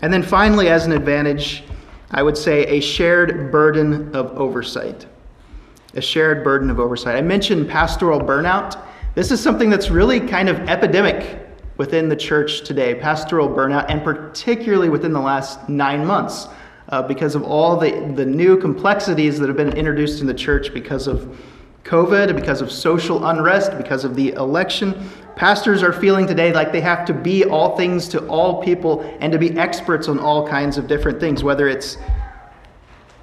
And 0.03 0.13
then 0.13 0.23
finally, 0.23 0.69
as 0.69 0.87
an 0.87 0.93
advantage, 0.93 1.63
I 2.13 2.23
would 2.23 2.37
say 2.37 2.65
a 2.67 2.81
shared 2.81 3.53
burden 3.53 4.15
of 4.15 4.37
oversight. 4.37 5.07
A 5.95 6.01
shared 6.01 6.43
burden 6.43 6.71
of 6.71 6.81
oversight. 6.81 7.17
I 7.17 7.21
mentioned 7.21 7.69
pastoral 7.69 8.21
burnout. 8.21 8.81
This 9.15 9.31
is 9.31 9.41
something 9.41 9.71
that's 9.71 9.91
really 9.91 10.21
kind 10.21 10.49
of 10.49 10.57
epidemic 10.69 11.47
within 11.77 12.09
the 12.09 12.17
church 12.17 12.63
today 12.63 12.95
pastoral 12.95 13.49
burnout, 13.49 13.87
and 13.89 14.05
particularly 14.05 14.89
within 14.89 15.13
the 15.13 15.21
last 15.21 15.69
nine 15.69 16.05
months 16.05 16.49
uh, 16.91 17.03
because 17.03 17.35
of 17.35 17.43
all 17.43 17.77
the, 17.77 18.13
the 18.17 18.27
new 18.27 18.57
complexities 18.57 19.39
that 19.39 19.49
have 19.49 19.57
been 19.57 19.73
introduced 19.73 20.21
in 20.21 20.27
the 20.27 20.35
church 20.35 20.75
because 20.75 21.07
of 21.07 21.41
COVID, 21.85 22.35
because 22.35 22.61
of 22.61 22.71
social 22.71 23.27
unrest, 23.27 23.77
because 23.77 24.05
of 24.05 24.15
the 24.15 24.33
election. 24.33 25.11
Pastors 25.37 25.83
are 25.83 25.93
feeling 25.93 26.27
today 26.27 26.53
like 26.53 26.73
they 26.73 26.81
have 26.81 27.07
to 27.07 27.15
be 27.15 27.45
all 27.45 27.77
things 27.77 28.09
to 28.09 28.27
all 28.27 28.63
people 28.63 29.01
and 29.21 29.33
to 29.33 29.39
be 29.39 29.59
experts 29.59 30.09
on 30.09 30.19
all 30.19 30.47
kinds 30.47 30.77
of 30.77 30.87
different 30.87 31.19
things, 31.19 31.43
whether 31.43 31.69
it's 31.69 31.97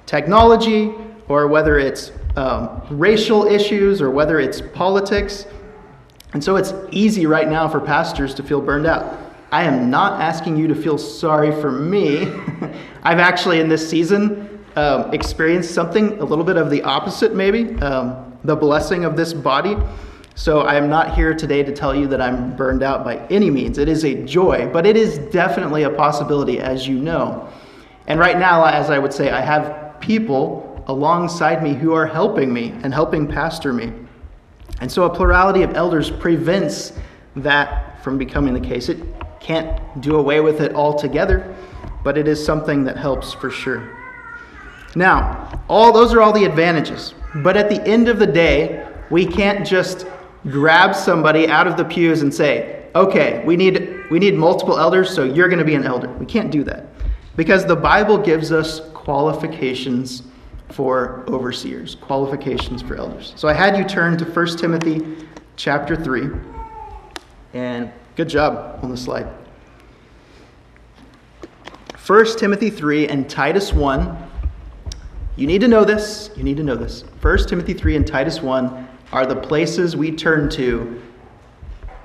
technology 0.06 0.92
or 1.28 1.46
whether 1.46 1.78
it's 1.78 2.10
um, 2.36 2.82
racial 2.90 3.46
issues 3.46 4.00
or 4.00 4.10
whether 4.10 4.40
it's 4.40 4.60
politics. 4.60 5.46
And 6.32 6.42
so 6.42 6.56
it's 6.56 6.72
easy 6.90 7.26
right 7.26 7.48
now 7.48 7.68
for 7.68 7.80
pastors 7.80 8.34
to 8.34 8.42
feel 8.42 8.60
burned 8.60 8.86
out. 8.86 9.18
I 9.50 9.64
am 9.64 9.88
not 9.88 10.20
asking 10.20 10.56
you 10.56 10.68
to 10.68 10.74
feel 10.74 10.98
sorry 10.98 11.52
for 11.60 11.72
me. 11.72 12.26
I've 13.02 13.18
actually, 13.18 13.60
in 13.60 13.68
this 13.68 13.88
season, 13.88 14.62
um, 14.76 15.12
experienced 15.14 15.72
something 15.74 16.18
a 16.18 16.24
little 16.24 16.44
bit 16.44 16.56
of 16.56 16.70
the 16.70 16.82
opposite, 16.82 17.34
maybe 17.34 17.74
um, 17.80 18.37
the 18.44 18.56
blessing 18.56 19.04
of 19.04 19.16
this 19.16 19.32
body. 19.32 19.76
So 20.34 20.60
I 20.60 20.76
am 20.76 20.88
not 20.88 21.16
here 21.16 21.34
today 21.34 21.62
to 21.64 21.72
tell 21.72 21.94
you 21.94 22.06
that 22.08 22.20
I'm 22.20 22.54
burned 22.54 22.82
out 22.82 23.04
by 23.04 23.16
any 23.26 23.50
means. 23.50 23.78
It 23.78 23.88
is 23.88 24.04
a 24.04 24.22
joy, 24.24 24.70
but 24.72 24.86
it 24.86 24.96
is 24.96 25.18
definitely 25.32 25.82
a 25.82 25.90
possibility, 25.90 26.60
as 26.60 26.86
you 26.86 26.98
know. 26.98 27.48
And 28.06 28.20
right 28.20 28.38
now, 28.38 28.64
as 28.64 28.88
I 28.88 28.98
would 28.98 29.12
say, 29.12 29.30
I 29.30 29.40
have 29.40 30.00
people 30.00 30.82
alongside 30.86 31.62
me 31.62 31.74
who 31.74 31.92
are 31.92 32.06
helping 32.06 32.52
me 32.52 32.72
and 32.82 32.94
helping 32.94 33.26
pastor 33.26 33.72
me. 33.72 33.92
And 34.80 34.90
so 34.90 35.04
a 35.04 35.14
plurality 35.14 35.62
of 35.62 35.74
elders 35.74 36.10
prevents 36.10 36.92
that 37.36 38.02
from 38.02 38.16
becoming 38.16 38.54
the 38.54 38.60
case. 38.60 38.88
It 38.88 38.98
can't 39.40 40.00
do 40.00 40.16
away 40.16 40.40
with 40.40 40.60
it 40.60 40.72
altogether, 40.74 41.54
but 42.04 42.16
it 42.16 42.28
is 42.28 42.42
something 42.44 42.84
that 42.84 42.96
helps 42.96 43.32
for 43.32 43.50
sure. 43.50 43.96
Now, 44.94 45.62
all 45.68 45.92
those 45.92 46.14
are 46.14 46.22
all 46.22 46.32
the 46.32 46.44
advantages. 46.44 47.14
But 47.36 47.56
at 47.56 47.68
the 47.68 47.82
end 47.86 48.08
of 48.08 48.18
the 48.18 48.26
day, 48.26 48.86
we 49.10 49.26
can't 49.26 49.66
just 49.66 50.06
grab 50.44 50.94
somebody 50.94 51.48
out 51.48 51.66
of 51.66 51.76
the 51.76 51.84
pews 51.84 52.22
and 52.22 52.32
say, 52.32 52.86
"Okay, 52.94 53.42
we 53.44 53.56
need 53.56 54.04
we 54.10 54.18
need 54.18 54.34
multiple 54.34 54.78
elders, 54.78 55.10
so 55.10 55.24
you're 55.24 55.48
going 55.48 55.58
to 55.58 55.64
be 55.64 55.74
an 55.74 55.84
elder." 55.84 56.08
We 56.08 56.26
can't 56.26 56.50
do 56.50 56.64
that. 56.64 56.86
Because 57.36 57.64
the 57.64 57.76
Bible 57.76 58.18
gives 58.18 58.50
us 58.50 58.80
qualifications 58.94 60.22
for 60.70 61.24
overseers, 61.28 61.94
qualifications 61.94 62.82
for 62.82 62.96
elders. 62.96 63.32
So 63.36 63.48
I 63.48 63.52
had 63.52 63.76
you 63.76 63.84
turn 63.84 64.18
to 64.18 64.24
1 64.24 64.58
Timothy 64.58 65.02
chapter 65.56 65.96
3. 65.96 66.30
And 67.54 67.90
good 68.16 68.28
job 68.28 68.78
on 68.82 68.90
the 68.90 68.96
slide. 68.96 69.26
1 72.06 72.38
Timothy 72.38 72.70
3 72.70 73.08
and 73.08 73.28
Titus 73.28 73.72
1. 73.72 74.16
You 75.38 75.46
need 75.46 75.60
to 75.60 75.68
know 75.68 75.84
this. 75.84 76.30
You 76.36 76.42
need 76.42 76.56
to 76.56 76.64
know 76.64 76.74
this. 76.74 77.04
1 77.20 77.38
Timothy 77.46 77.72
3 77.72 77.94
and 77.94 78.04
Titus 78.04 78.42
1 78.42 78.88
are 79.12 79.24
the 79.24 79.36
places 79.36 79.94
we 79.94 80.10
turn 80.10 80.50
to 80.50 81.00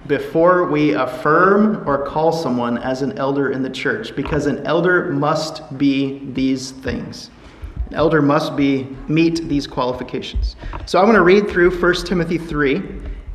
before 0.06 0.66
we 0.66 0.94
affirm 0.94 1.84
or 1.90 2.06
call 2.06 2.32
someone 2.32 2.78
as 2.78 3.02
an 3.02 3.18
elder 3.18 3.50
in 3.50 3.64
the 3.64 3.72
church 3.72 4.16
because 4.16 4.46
an 4.46 4.64
elder 4.68 5.12
must 5.12 5.76
be 5.80 6.20
these 6.34 6.72
things 6.72 7.32
An 7.88 7.96
elder 7.96 8.22
must 8.22 8.56
be 8.56 8.84
meet 9.08 9.50
these 9.50 9.66
qualifications. 9.66 10.56
So 10.86 11.00
I'm 11.00 11.06
going 11.06 11.16
to 11.16 11.24
read 11.24 11.50
through 11.50 11.72
1 11.82 12.06
Timothy 12.06 12.38
3 12.38 12.84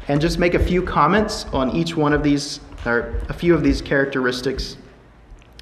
and 0.07 0.21
just 0.21 0.39
make 0.39 0.55
a 0.55 0.65
few 0.65 0.81
comments 0.81 1.45
on 1.47 1.75
each 1.75 1.97
one 1.97 2.13
of 2.13 2.23
these 2.23 2.61
or 2.87 3.21
a 3.29 3.33
few 3.33 3.53
of 3.53 3.65
these 3.65 3.83
characteristics 3.83 4.77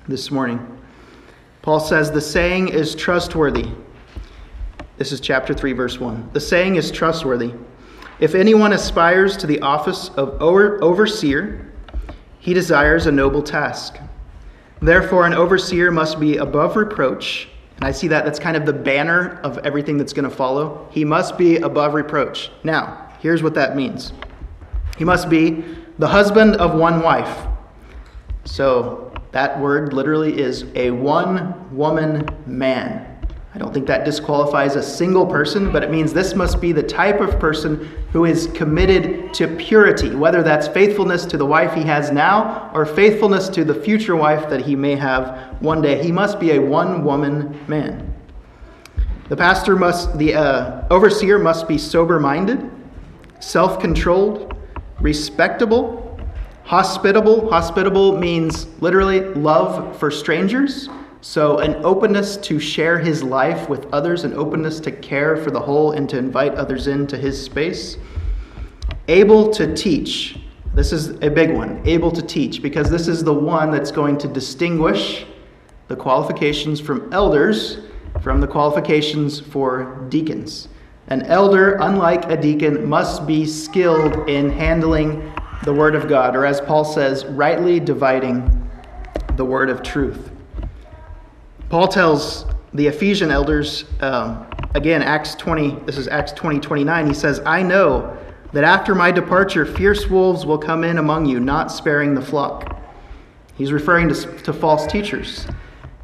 this 0.07 0.31
morning. 0.31 0.61
Paul 1.63 1.81
says 1.81 2.11
the 2.11 2.21
saying 2.21 2.69
is 2.69 2.95
trustworthy. 2.95 3.71
This 4.99 5.13
is 5.13 5.21
chapter 5.21 5.55
3 5.55 5.73
verse 5.73 6.01
1. 6.01 6.31
The 6.33 6.41
saying 6.41 6.77
is 6.77 6.91
trustworthy. 6.91 7.53
If 8.19 8.35
anyone 8.35 8.73
aspires 8.73 9.37
to 9.39 9.47
the 9.47 9.61
office 9.61 10.09
of 10.11 10.41
overseer, 10.41 11.73
he 12.39 12.55
desires 12.55 13.07
a 13.07 13.13
noble 13.13 13.43
task. 13.43 13.99
Therefore, 14.81 15.27
an 15.27 15.35
overseer 15.35 15.91
must 15.91 16.19
be 16.19 16.37
above 16.37 16.77
reproach 16.77 17.49
and 17.77 17.85
I 17.85 17.93
see 17.93 18.09
that 18.09 18.25
that's 18.25 18.39
kind 18.39 18.57
of 18.57 18.65
the 18.65 18.73
banner 18.73 19.39
of 19.43 19.59
everything 19.59 19.99
that's 19.99 20.13
going 20.13 20.29
to 20.29 20.35
follow. 20.35 20.89
He 20.91 21.05
must 21.05 21.37
be 21.37 21.59
above 21.59 21.95
reproach. 21.95 22.51
Now, 22.65 23.13
here's 23.21 23.43
what 23.43 23.55
that 23.55 23.77
means 23.77 24.13
he 24.97 25.05
must 25.05 25.29
be 25.29 25.65
the 25.99 26.09
husband 26.09 26.57
of 26.57 26.75
one 26.75 27.03
wife. 27.03 27.47
So, 28.45 29.13
that 29.33 29.61
word 29.61 29.93
literally 29.93 30.41
is 30.41 30.65
a 30.75 30.91
one 30.91 31.77
woman 31.77 32.27
man. 32.47 33.16
I 33.57 33.59
don't 33.59 33.73
think 33.73 33.87
that 33.87 34.05
disqualifies 34.05 34.77
a 34.77 34.83
single 34.83 35.25
person, 35.25 35.73
but 35.73 35.83
it 35.83 35.91
means 35.91 36.13
this 36.13 36.35
must 36.35 36.61
be 36.61 36.73
the 36.73 36.83
type 36.83 37.23
of 37.23 37.41
person 37.41 37.89
who 38.13 38.27
is 38.27 38.49
committed 38.49 39.33
to 39.33 39.49
purity, 39.49 40.15
whether 40.15 40.43
that's 40.43 40.69
faithfulness 40.69 41.25
to 41.25 41.39
the 41.39 41.47
wife 41.47 41.73
he 41.73 41.81
has 41.85 42.11
now 42.11 42.71
or 42.75 42.85
faithfulness 42.85 43.49
to 43.49 43.65
the 43.65 43.75
future 43.75 44.15
wife 44.15 44.51
that 44.51 44.61
he 44.61 44.77
may 44.77 44.95
have 44.95 45.57
one 45.61 45.81
day. 45.81 46.03
He 46.03 46.13
must 46.13 46.39
be 46.39 46.51
a 46.51 46.59
one 46.61 47.03
woman 47.03 47.59
man. 47.67 48.15
The 49.31 49.37
pastor 49.39 49.75
must, 49.75 50.19
the 50.19 50.35
uh, 50.35 50.87
overseer 50.91 51.39
must 51.39 51.67
be 51.67 51.79
sober 51.79 52.21
minded, 52.21 52.71
self 53.41 53.81
controlled, 53.81 54.55
respectable, 55.01 56.21
hospitable. 56.65 57.49
Hospitable 57.49 58.19
means 58.19 58.67
literally 58.83 59.21
love 59.21 59.99
for 59.99 60.11
strangers 60.11 60.91
so, 61.29 61.59
an 61.59 61.85
openness 61.85 62.37
to 62.37 62.61
share 62.61 63.01
his 63.01 63.21
life 63.21 63.69
with 63.69 63.93
others, 63.93 64.23
an 64.23 64.33
openness 64.35 64.79
to 64.79 64.93
care 64.93 65.37
for 65.37 65.51
the 65.51 65.59
whole 65.59 65.91
and 65.91 66.09
to 66.11 66.17
invite 66.17 66.55
others 66.55 66.87
into 66.87 67.17
his 67.19 67.43
space. 67.43 67.99
Able 69.09 69.51
to 69.51 69.75
teach. 69.75 70.39
This 70.73 70.93
is 70.93 71.09
a 71.23 71.29
big 71.29 71.51
one. 71.51 71.83
Able 71.85 72.13
to 72.13 72.23
teach, 72.23 72.63
because 72.63 72.89
this 72.89 73.09
is 73.09 73.25
the 73.25 73.35
one 73.35 73.73
that's 73.73 73.91
going 73.91 74.19
to 74.19 74.29
distinguish 74.29 75.27
the 75.89 75.97
qualifications 75.97 76.79
from 76.79 77.13
elders 77.13 77.79
from 78.23 78.41
the 78.41 78.47
qualifications 78.47 79.41
for 79.41 80.07
deacons. 80.09 80.69
An 81.09 81.23
elder, 81.23 81.75
unlike 81.81 82.31
a 82.31 82.41
deacon, 82.41 82.89
must 82.89 83.27
be 83.27 83.45
skilled 83.45 84.29
in 84.29 84.49
handling 84.49 85.33
the 85.65 85.75
Word 85.75 85.97
of 85.97 86.07
God, 86.07 86.37
or 86.37 86.47
as 86.47 86.61
Paul 86.61 86.85
says, 86.85 87.27
rightly 87.27 87.81
dividing 87.81 88.71
the 89.35 89.45
Word 89.45 89.71
of 89.71 89.83
truth. 89.83 90.31
Paul 91.69 91.89
tells 91.89 92.47
the 92.75 92.87
Ephesian 92.87 93.33
elders, 93.33 93.87
um, 94.01 94.47
again, 94.75 95.03
Acts 95.03 95.35
20, 95.35 95.71
this 95.85 95.99
is 95.99 96.07
Acts 96.07 96.31
20, 96.33 96.61
29, 96.61 97.07
he 97.09 97.15
says, 97.15 97.41
I 97.45 97.63
know 97.63 98.17
that 98.53 98.63
after 98.63 98.95
my 98.95 99.11
departure, 99.11 99.67
fierce 99.67 100.07
wolves 100.07 100.47
will 100.47 100.59
come 100.59 100.85
in 100.85 100.99
among 100.99 101.27
you, 101.27 101.41
not 101.41 101.73
sparing 101.73 102.15
the 102.15 102.23
flock. 102.23 102.79
He's 103.57 103.73
referring 103.73 104.09
to, 104.09 104.39
to 104.43 104.53
false 104.53 104.87
teachers. 104.87 105.49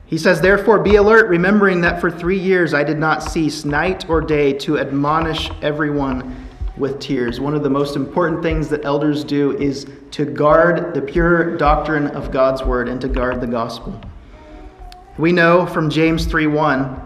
He 0.07 0.19
says, 0.19 0.41
Therefore, 0.41 0.81
be 0.81 0.97
alert, 0.97 1.29
remembering 1.29 1.81
that 1.83 2.01
for 2.01 2.11
three 2.11 2.39
years 2.39 2.75
I 2.75 2.83
did 2.83 2.99
not 2.99 3.23
cease, 3.23 3.65
night 3.65 4.09
or 4.11 4.21
day, 4.21 4.53
to 4.55 4.81
admonish 4.81 5.49
everyone 5.63 6.49
with 6.77 6.99
tears. 6.99 7.39
One 7.39 7.55
of 7.55 7.63
the 7.63 7.71
most 7.71 7.95
important 7.95 8.43
things 8.43 8.69
that 8.71 8.85
elders 8.85 9.23
do 9.23 9.57
is 9.59 9.87
to 10.11 10.25
guard 10.25 10.93
the 10.93 11.03
pure 11.03 11.57
doctrine 11.57 12.09
of 12.09 12.33
God's 12.33 12.65
word 12.65 12.89
and 12.89 13.01
to 13.01 13.09
guard 13.09 13.41
the 13.41 13.47
gospel. 13.47 14.01
We 15.19 15.31
know 15.31 15.67
from 15.67 15.91
James 15.91 16.25
3:1, 16.25 16.99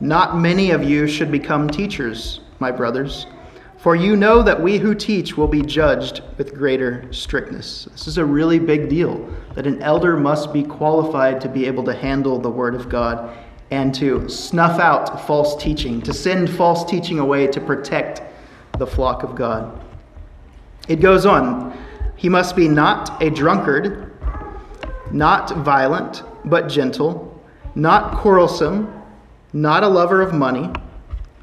not 0.00 0.38
many 0.38 0.70
of 0.70 0.82
you 0.82 1.06
should 1.06 1.30
become 1.30 1.68
teachers, 1.68 2.40
my 2.58 2.70
brothers, 2.70 3.26
for 3.76 3.94
you 3.94 4.16
know 4.16 4.42
that 4.42 4.62
we 4.62 4.78
who 4.78 4.94
teach 4.94 5.36
will 5.36 5.46
be 5.46 5.60
judged 5.60 6.22
with 6.38 6.56
greater 6.56 7.04
strictness. 7.10 7.86
This 7.92 8.08
is 8.08 8.16
a 8.16 8.24
really 8.24 8.58
big 8.58 8.88
deal 8.88 9.28
that 9.54 9.66
an 9.66 9.82
elder 9.82 10.16
must 10.16 10.54
be 10.54 10.62
qualified 10.62 11.38
to 11.42 11.50
be 11.50 11.66
able 11.66 11.84
to 11.84 11.92
handle 11.92 12.38
the 12.38 12.48
word 12.48 12.74
of 12.74 12.88
God 12.88 13.28
and 13.70 13.94
to 13.94 14.26
snuff 14.26 14.80
out 14.80 15.26
false 15.26 15.54
teaching, 15.62 16.00
to 16.00 16.14
send 16.14 16.48
false 16.48 16.82
teaching 16.82 17.18
away 17.18 17.46
to 17.48 17.60
protect 17.60 18.22
the 18.78 18.86
flock 18.86 19.22
of 19.22 19.34
God. 19.34 19.78
It 20.88 21.02
goes 21.02 21.26
on. 21.26 21.76
He 22.16 22.30
must 22.30 22.56
be 22.56 22.68
not 22.68 23.22
a 23.22 23.28
drunkard, 23.28 24.12
not 25.12 25.54
violent, 25.58 26.22
but 26.46 26.66
gentle 26.66 27.29
not 27.74 28.18
quarrelsome, 28.18 28.92
not 29.52 29.82
a 29.82 29.88
lover 29.88 30.22
of 30.22 30.32
money. 30.32 30.70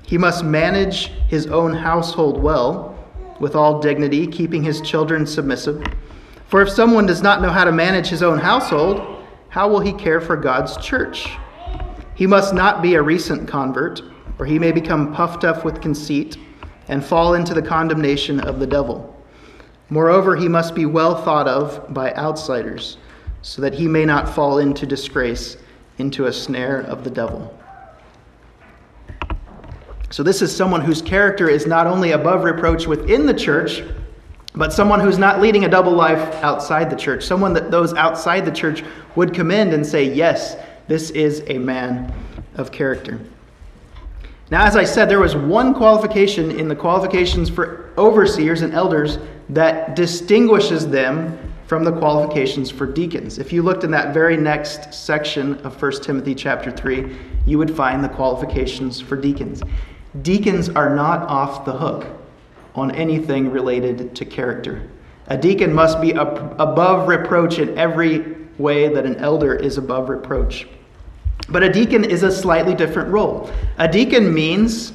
He 0.06 0.18
must 0.18 0.44
manage 0.44 1.08
his 1.28 1.48
own 1.48 1.74
household 1.74 2.42
well, 2.42 2.98
with 3.40 3.56
all 3.56 3.80
dignity, 3.80 4.28
keeping 4.28 4.64
his 4.64 4.82
children 4.82 5.26
submissive. 5.26 5.84
For 6.48 6.62
if 6.62 6.70
someone 6.70 7.06
does 7.06 7.22
not 7.22 7.42
know 7.42 7.50
how 7.50 7.66
to 7.66 7.72
manage 7.72 8.08
his 8.08 8.24
own 8.24 8.40
household, 8.40 9.26
how 9.50 9.70
will 9.70 9.80
he 9.80 9.94
care 9.94 10.22
for 10.22 10.38
God's 10.38 10.78
church? 10.78 11.28
He 12.16 12.26
must 12.26 12.54
not 12.54 12.82
be 12.82 12.96
a 12.96 13.02
recent 13.02 13.48
convert, 13.48 14.02
or 14.40 14.46
he 14.46 14.58
may 14.58 14.72
become 14.72 15.14
puffed 15.14 15.44
up 15.44 15.66
with 15.66 15.82
conceit 15.82 16.38
and 16.88 17.04
fall 17.04 17.34
into 17.34 17.54
the 17.54 17.62
condemnation 17.62 18.40
of 18.40 18.60
the 18.60 18.68
devil. 18.68 19.14
Moreover, 19.90 20.36
he 20.36 20.48
must 20.48 20.74
be 20.74 20.86
well 20.86 21.22
thought 21.22 21.48
of 21.48 21.94
by 21.94 22.14
outsiders, 22.14 22.98
so 23.42 23.62
that 23.62 23.74
he 23.74 23.88
may 23.88 24.06
not 24.06 24.34
fall 24.34 24.60
into 24.60 24.86
disgrace, 24.86 25.58
into 25.98 26.26
a 26.26 26.34
snare 26.34 26.82
of 26.82 27.04
the 27.04 27.10
devil. 27.10 27.58
So, 30.10 30.24
this 30.24 30.42
is 30.42 30.56
someone 30.56 30.82
whose 30.82 31.02
character 31.02 31.50
is 31.50 31.68
not 31.68 31.86
only 31.86 32.12
above 32.12 32.44
reproach 32.44 32.88
within 32.88 33.26
the 33.26 33.34
church, 33.34 33.84
but 34.56 34.74
someone 34.74 35.00
who's 35.00 35.18
not 35.18 35.42
leading 35.42 35.66
a 35.66 35.70
double 35.70 35.92
life 35.92 36.34
outside 36.44 36.90
the 36.90 36.96
church. 36.96 37.24
Someone 37.24 37.54
that 37.54 37.70
those 37.70 37.94
outside 37.94 38.46
the 38.46 38.52
church 38.52 38.84
would 39.16 39.34
commend 39.34 39.74
and 39.74 39.86
say, 39.86 40.12
yes, 40.12 40.56
this 40.88 41.12
is 41.12 41.44
a 41.48 41.58
man 41.58 42.12
of 42.56 42.72
character. 42.72 43.20
Now, 44.50 44.66
as 44.66 44.76
I 44.78 44.86
said, 44.86 45.10
there 45.10 45.20
was 45.20 45.36
one 45.36 45.74
qualification 45.74 46.52
in 46.52 46.70
the 46.70 46.76
qualifications 46.76 47.50
for 47.50 47.94
overseers 47.98 48.62
and 48.62 48.74
elders 48.74 49.20
that 49.50 49.96
distinguishes 49.96 50.88
them 50.88 51.38
from 51.68 51.84
the 51.84 51.92
qualifications 51.92 52.72
for 52.72 52.88
deacons. 52.88 53.38
If 53.38 53.52
you 53.52 53.62
looked 53.62 53.84
in 53.84 53.92
that 53.92 54.14
very 54.14 54.38
next 54.38 54.94
section 54.94 55.56
of 55.66 55.80
1 55.80 56.02
Timothy 56.02 56.34
chapter 56.34 56.72
3, 56.72 57.16
you 57.46 57.58
would 57.58 57.76
find 57.76 58.02
the 58.02 58.10
qualifications 58.10 59.02
for 59.02 59.18
deacons. 59.18 59.62
Deacons 60.22 60.70
are 60.70 60.96
not 60.96 61.24
off 61.24 61.66
the 61.66 61.74
hook 61.74 62.08
on 62.74 62.92
anything 62.92 63.52
related 63.52 64.16
to 64.16 64.26
character. 64.26 64.90
A 65.28 65.38
deacon 65.38 65.74
must 65.74 66.00
be 66.00 66.12
above 66.12 67.10
reproach 67.10 67.60
in 67.60 67.78
every 67.78 68.38
way 68.58 68.88
that 68.88 69.06
an 69.06 69.18
elder 69.18 69.54
is 69.54 69.78
above 69.78 70.08
reproach. 70.08 70.68
But 71.50 71.64
a 71.64 71.70
deacon 71.70 72.06
is 72.06 72.24
a 72.24 72.32
slightly 72.32 72.76
different 72.76 73.10
role. 73.10 73.52
A 73.78 73.90
deacon 73.90 74.34
means 74.34 74.94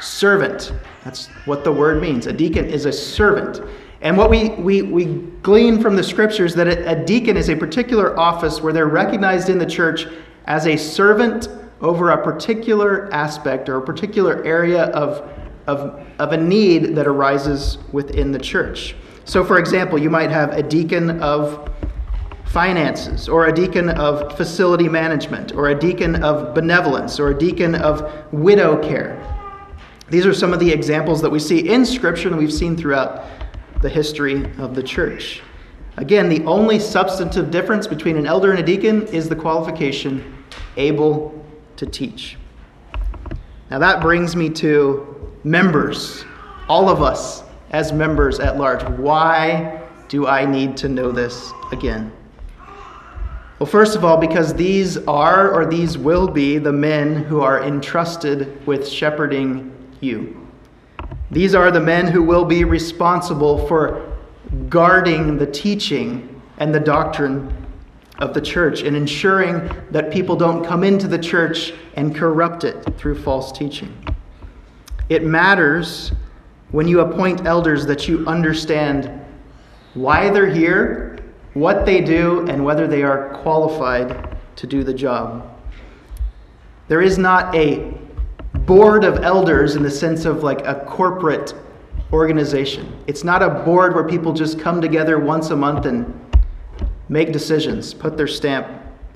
servant. 0.00 0.72
That's 1.02 1.28
what 1.46 1.64
the 1.64 1.72
word 1.72 2.02
means. 2.02 2.26
A 2.26 2.32
deacon 2.32 2.66
is 2.66 2.84
a 2.84 2.92
servant. 2.92 3.62
And 4.04 4.18
what 4.18 4.28
we, 4.28 4.50
we, 4.50 4.82
we 4.82 5.06
glean 5.42 5.80
from 5.80 5.96
the 5.96 6.02
scriptures 6.02 6.54
that 6.56 6.68
a, 6.68 7.04
deacon 7.06 7.38
is 7.38 7.48
a 7.48 7.56
particular 7.56 8.18
office 8.20 8.60
where 8.60 8.70
they're 8.70 8.86
recognized 8.86 9.48
in 9.48 9.56
the 9.56 9.64
church 9.64 10.06
as 10.44 10.66
a 10.66 10.76
servant 10.76 11.48
over 11.80 12.10
a 12.10 12.22
particular 12.22 13.12
aspect 13.14 13.66
or 13.70 13.78
a 13.78 13.82
particular 13.82 14.44
area 14.44 14.84
of, 14.90 15.26
of, 15.66 16.06
of 16.18 16.32
a 16.32 16.36
need 16.36 16.94
that 16.94 17.06
arises 17.06 17.78
within 17.92 18.30
the 18.30 18.38
church. 18.38 18.94
So, 19.24 19.42
for 19.42 19.58
example, 19.58 19.98
you 19.98 20.10
might 20.10 20.30
have 20.30 20.52
a 20.52 20.62
deacon 20.62 21.22
of 21.22 21.72
finances, 22.44 23.26
or 23.26 23.46
a 23.46 23.52
deacon 23.52 23.88
of 23.88 24.36
facility 24.36 24.88
management, 24.88 25.52
or 25.52 25.70
a 25.70 25.74
deacon 25.74 26.22
of 26.22 26.54
benevolence, 26.54 27.18
or 27.18 27.30
a 27.30 27.38
deacon 27.38 27.74
of 27.74 28.12
widow 28.32 28.80
care. 28.86 29.18
These 30.10 30.26
are 30.26 30.34
some 30.34 30.52
of 30.52 30.60
the 30.60 30.70
examples 30.70 31.22
that 31.22 31.30
we 31.30 31.38
see 31.38 31.70
in 31.70 31.86
Scripture 31.86 32.28
and 32.28 32.36
we've 32.36 32.52
seen 32.52 32.76
throughout 32.76 33.24
the 33.84 33.90
history 33.90 34.50
of 34.56 34.74
the 34.74 34.82
church. 34.82 35.42
Again, 35.98 36.30
the 36.30 36.42
only 36.46 36.78
substantive 36.78 37.50
difference 37.50 37.86
between 37.86 38.16
an 38.16 38.26
elder 38.26 38.50
and 38.50 38.58
a 38.58 38.62
deacon 38.62 39.06
is 39.08 39.28
the 39.28 39.36
qualification 39.36 40.42
able 40.78 41.44
to 41.76 41.84
teach. 41.84 42.38
Now 43.70 43.78
that 43.78 44.00
brings 44.00 44.34
me 44.34 44.48
to 44.50 45.30
members, 45.44 46.24
all 46.66 46.88
of 46.88 47.02
us 47.02 47.42
as 47.72 47.92
members 47.92 48.40
at 48.40 48.56
large. 48.56 48.82
Why 48.98 49.82
do 50.08 50.26
I 50.26 50.46
need 50.46 50.78
to 50.78 50.88
know 50.88 51.12
this 51.12 51.52
again? 51.70 52.10
Well, 53.58 53.66
first 53.66 53.96
of 53.96 54.02
all, 54.02 54.16
because 54.16 54.54
these 54.54 54.96
are 55.06 55.50
or 55.50 55.66
these 55.66 55.98
will 55.98 56.26
be 56.26 56.56
the 56.56 56.72
men 56.72 57.16
who 57.16 57.42
are 57.42 57.62
entrusted 57.62 58.66
with 58.66 58.88
shepherding 58.88 59.70
you. 60.00 60.43
These 61.30 61.54
are 61.54 61.70
the 61.70 61.80
men 61.80 62.06
who 62.06 62.22
will 62.22 62.44
be 62.44 62.64
responsible 62.64 63.66
for 63.66 64.16
guarding 64.68 65.38
the 65.38 65.46
teaching 65.46 66.40
and 66.58 66.74
the 66.74 66.80
doctrine 66.80 67.66
of 68.18 68.34
the 68.34 68.40
church 68.40 68.82
and 68.82 68.96
ensuring 68.96 69.68
that 69.90 70.12
people 70.12 70.36
don't 70.36 70.64
come 70.64 70.84
into 70.84 71.08
the 71.08 71.18
church 71.18 71.72
and 71.94 72.14
corrupt 72.14 72.64
it 72.64 72.82
through 72.96 73.20
false 73.20 73.50
teaching. 73.50 73.92
It 75.08 75.24
matters 75.24 76.12
when 76.70 76.88
you 76.88 77.00
appoint 77.00 77.46
elders 77.46 77.86
that 77.86 78.06
you 78.08 78.26
understand 78.26 79.24
why 79.94 80.30
they're 80.30 80.50
here, 80.50 81.18
what 81.54 81.86
they 81.86 82.00
do, 82.00 82.46
and 82.48 82.64
whether 82.64 82.86
they 82.86 83.02
are 83.02 83.34
qualified 83.42 84.36
to 84.56 84.66
do 84.66 84.84
the 84.84 84.94
job. 84.94 85.50
There 86.88 87.00
is 87.00 87.18
not 87.18 87.54
a 87.54 87.94
board 88.66 89.04
of 89.04 89.22
elders 89.22 89.76
in 89.76 89.82
the 89.82 89.90
sense 89.90 90.24
of 90.24 90.42
like 90.42 90.66
a 90.66 90.84
corporate 90.86 91.54
organization. 92.12 92.96
It's 93.06 93.24
not 93.24 93.42
a 93.42 93.50
board 93.50 93.94
where 93.94 94.04
people 94.04 94.32
just 94.32 94.58
come 94.58 94.80
together 94.80 95.18
once 95.18 95.50
a 95.50 95.56
month 95.56 95.86
and 95.86 96.20
make 97.08 97.32
decisions, 97.32 97.92
put 97.92 98.16
their 98.16 98.26
stamp 98.26 98.66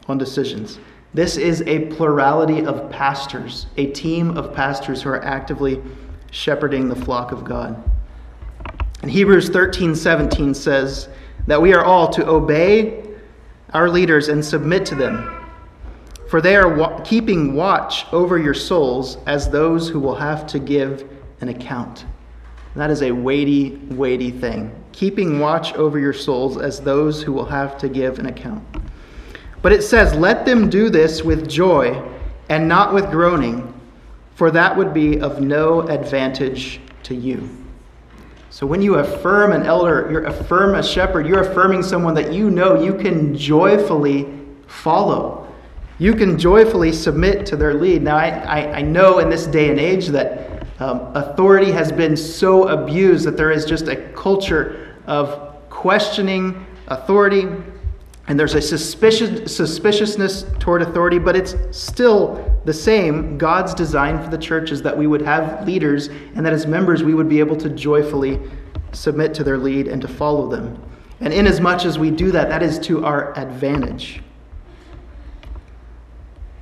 on 0.08 0.18
decisions. 0.18 0.78
This 1.14 1.36
is 1.36 1.62
a 1.62 1.86
plurality 1.86 2.64
of 2.64 2.90
pastors, 2.90 3.66
a 3.76 3.86
team 3.92 4.36
of 4.36 4.54
pastors 4.54 5.02
who 5.02 5.10
are 5.10 5.24
actively 5.24 5.82
shepherding 6.30 6.88
the 6.88 6.96
flock 6.96 7.32
of 7.32 7.44
God. 7.44 7.82
And 9.02 9.10
Hebrews 9.10 9.48
13 9.48 9.94
17 9.94 10.54
says 10.54 11.08
that 11.46 11.60
we 11.60 11.72
are 11.72 11.84
all 11.84 12.08
to 12.08 12.28
obey 12.28 13.04
our 13.72 13.88
leaders 13.88 14.28
and 14.28 14.44
submit 14.44 14.84
to 14.86 14.94
them, 14.94 15.37
for 16.28 16.40
they 16.40 16.56
are 16.56 16.74
wa- 16.74 17.00
keeping 17.00 17.54
watch 17.54 18.06
over 18.12 18.38
your 18.38 18.54
souls 18.54 19.18
as 19.26 19.48
those 19.48 19.88
who 19.88 19.98
will 19.98 20.14
have 20.14 20.46
to 20.48 20.58
give 20.58 21.08
an 21.40 21.48
account. 21.48 22.04
That 22.76 22.90
is 22.90 23.02
a 23.02 23.10
weighty, 23.10 23.76
weighty 23.90 24.30
thing 24.30 24.72
keeping 24.98 25.38
watch 25.38 25.74
over 25.74 25.96
your 25.96 26.12
souls 26.12 26.58
as 26.58 26.80
those 26.80 27.22
who 27.22 27.32
will 27.32 27.44
have 27.44 27.78
to 27.78 27.88
give 27.88 28.18
an 28.18 28.26
account. 28.26 28.64
But 29.62 29.72
it 29.72 29.82
says, 29.82 30.12
Let 30.14 30.44
them 30.44 30.68
do 30.68 30.90
this 30.90 31.22
with 31.22 31.48
joy 31.48 32.02
and 32.48 32.66
not 32.66 32.92
with 32.92 33.08
groaning, 33.12 33.72
for 34.34 34.50
that 34.50 34.76
would 34.76 34.92
be 34.92 35.20
of 35.20 35.40
no 35.40 35.82
advantage 35.82 36.80
to 37.04 37.14
you. 37.14 37.48
So 38.50 38.66
when 38.66 38.82
you 38.82 38.96
affirm 38.96 39.52
an 39.52 39.62
elder, 39.62 40.08
you 40.10 40.18
affirm 40.26 40.74
a 40.74 40.82
shepherd, 40.82 41.28
you're 41.28 41.48
affirming 41.48 41.84
someone 41.84 42.14
that 42.14 42.32
you 42.32 42.50
know 42.50 42.82
you 42.82 42.94
can 42.94 43.36
joyfully 43.36 44.26
follow. 44.66 45.47
You 46.00 46.14
can 46.14 46.38
joyfully 46.38 46.92
submit 46.92 47.44
to 47.46 47.56
their 47.56 47.74
lead. 47.74 48.02
Now, 48.02 48.16
I, 48.16 48.28
I, 48.28 48.72
I 48.76 48.82
know 48.82 49.18
in 49.18 49.28
this 49.28 49.46
day 49.46 49.70
and 49.70 49.80
age 49.80 50.06
that 50.08 50.64
um, 50.80 51.10
authority 51.16 51.72
has 51.72 51.90
been 51.90 52.16
so 52.16 52.68
abused 52.68 53.26
that 53.26 53.36
there 53.36 53.50
is 53.50 53.64
just 53.64 53.88
a 53.88 53.96
culture 54.12 54.96
of 55.06 55.68
questioning 55.70 56.64
authority, 56.86 57.48
and 58.28 58.38
there's 58.38 58.54
a 58.54 58.62
suspicious, 58.62 59.52
suspiciousness 59.54 60.44
toward 60.60 60.82
authority, 60.82 61.18
but 61.18 61.34
it's 61.34 61.56
still 61.76 62.60
the 62.64 62.72
same. 62.72 63.36
God's 63.36 63.74
design 63.74 64.22
for 64.22 64.30
the 64.30 64.38
church 64.38 64.70
is 64.70 64.82
that 64.82 64.96
we 64.96 65.08
would 65.08 65.22
have 65.22 65.66
leaders, 65.66 66.08
and 66.36 66.46
that 66.46 66.52
as 66.52 66.64
members 66.66 67.02
we 67.02 67.14
would 67.14 67.28
be 67.28 67.40
able 67.40 67.56
to 67.56 67.68
joyfully 67.70 68.40
submit 68.92 69.34
to 69.34 69.42
their 69.42 69.58
lead 69.58 69.88
and 69.88 70.00
to 70.02 70.08
follow 70.08 70.48
them. 70.48 70.80
And 71.20 71.32
inasmuch 71.32 71.84
as 71.84 71.98
we 71.98 72.12
do 72.12 72.30
that, 72.30 72.48
that 72.50 72.62
is 72.62 72.78
to 72.80 73.04
our 73.04 73.36
advantage. 73.36 74.22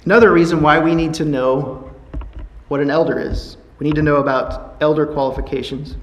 Another 0.06 0.32
reason 0.32 0.62
why 0.62 0.78
we 0.78 0.94
need 0.94 1.12
to 1.14 1.24
know 1.24 1.92
what 2.68 2.80
an 2.80 2.90
elder 2.90 3.18
is. 3.18 3.58
We 3.78 3.84
need 3.84 3.96
to 3.96 4.02
know 4.02 4.16
about 4.16 4.76
elder 4.80 5.04
qualifications 5.04 5.96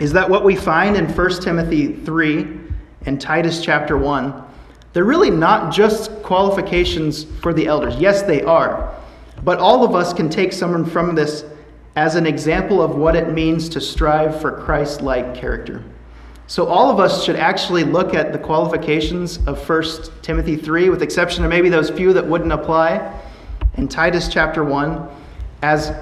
is 0.00 0.12
that 0.14 0.28
what 0.28 0.44
we 0.44 0.56
find 0.56 0.96
in 0.96 1.06
1 1.06 1.42
Timothy 1.42 1.92
3 1.92 2.58
and 3.04 3.20
Titus 3.20 3.62
chapter 3.62 3.98
1, 3.98 4.42
they're 4.92 5.04
really 5.04 5.30
not 5.30 5.72
just 5.72 6.10
qualifications 6.22 7.24
for 7.24 7.52
the 7.52 7.66
elders. 7.66 7.96
Yes, 7.96 8.22
they 8.22 8.42
are. 8.42 8.94
But 9.44 9.58
all 9.58 9.84
of 9.84 9.94
us 9.94 10.14
can 10.14 10.30
take 10.30 10.52
someone 10.52 10.86
from 10.86 11.14
this 11.14 11.44
as 11.96 12.14
an 12.14 12.26
example 12.26 12.80
of 12.80 12.96
what 12.96 13.14
it 13.14 13.32
means 13.32 13.68
to 13.70 13.80
strive 13.80 14.40
for 14.40 14.52
Christ 14.52 15.02
like 15.02 15.34
character. 15.34 15.84
So, 16.50 16.66
all 16.66 16.90
of 16.90 16.98
us 16.98 17.22
should 17.22 17.36
actually 17.36 17.84
look 17.84 18.12
at 18.12 18.32
the 18.32 18.38
qualifications 18.38 19.38
of 19.46 19.68
1 19.68 19.84
Timothy 20.20 20.56
3, 20.56 20.90
with 20.90 21.00
exception 21.00 21.44
of 21.44 21.50
maybe 21.50 21.68
those 21.68 21.90
few 21.90 22.12
that 22.12 22.26
wouldn't 22.26 22.50
apply, 22.50 23.20
and 23.74 23.88
Titus 23.88 24.26
chapter 24.26 24.64
1, 24.64 25.08
as 25.62 25.92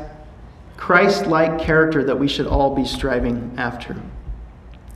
Christ 0.78 1.26
like 1.26 1.60
character 1.60 2.02
that 2.02 2.18
we 2.18 2.26
should 2.26 2.46
all 2.46 2.74
be 2.74 2.86
striving 2.86 3.52
after. 3.58 3.94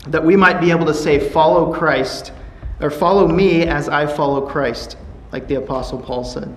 That 0.06 0.24
we 0.24 0.36
might 0.36 0.58
be 0.58 0.70
able 0.70 0.86
to 0.86 0.94
say, 0.94 1.18
Follow 1.18 1.70
Christ, 1.70 2.32
or 2.80 2.88
follow 2.88 3.28
me 3.28 3.64
as 3.64 3.90
I 3.90 4.06
follow 4.06 4.48
Christ, 4.48 4.96
like 5.32 5.48
the 5.48 5.56
Apostle 5.56 5.98
Paul 5.98 6.24
said. 6.24 6.50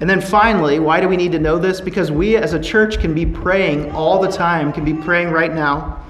And 0.00 0.10
then 0.10 0.20
finally, 0.20 0.80
why 0.80 1.00
do 1.00 1.06
we 1.06 1.16
need 1.16 1.30
to 1.30 1.38
know 1.38 1.60
this? 1.60 1.80
Because 1.80 2.10
we 2.10 2.34
as 2.38 2.54
a 2.54 2.60
church 2.60 2.98
can 2.98 3.14
be 3.14 3.24
praying 3.24 3.92
all 3.92 4.20
the 4.20 4.32
time, 4.32 4.72
can 4.72 4.84
be 4.84 4.94
praying 4.94 5.30
right 5.30 5.54
now 5.54 6.03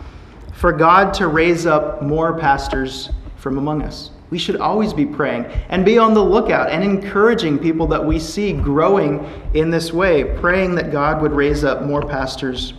for 0.54 0.72
God 0.72 1.12
to 1.14 1.28
raise 1.28 1.66
up 1.66 2.00
more 2.02 2.38
pastors 2.38 3.10
from 3.36 3.58
among 3.58 3.82
us. 3.82 4.10
We 4.30 4.38
should 4.38 4.56
always 4.56 4.92
be 4.92 5.04
praying 5.04 5.44
and 5.68 5.84
be 5.84 5.98
on 5.98 6.14
the 6.14 6.24
lookout 6.24 6.70
and 6.70 6.82
encouraging 6.82 7.58
people 7.58 7.86
that 7.88 8.04
we 8.04 8.18
see 8.18 8.52
growing 8.52 9.28
in 9.52 9.70
this 9.70 9.92
way, 9.92 10.24
praying 10.40 10.74
that 10.76 10.90
God 10.90 11.20
would 11.22 11.32
raise 11.32 11.62
up 11.62 11.82
more 11.82 12.02
pastors 12.02 12.72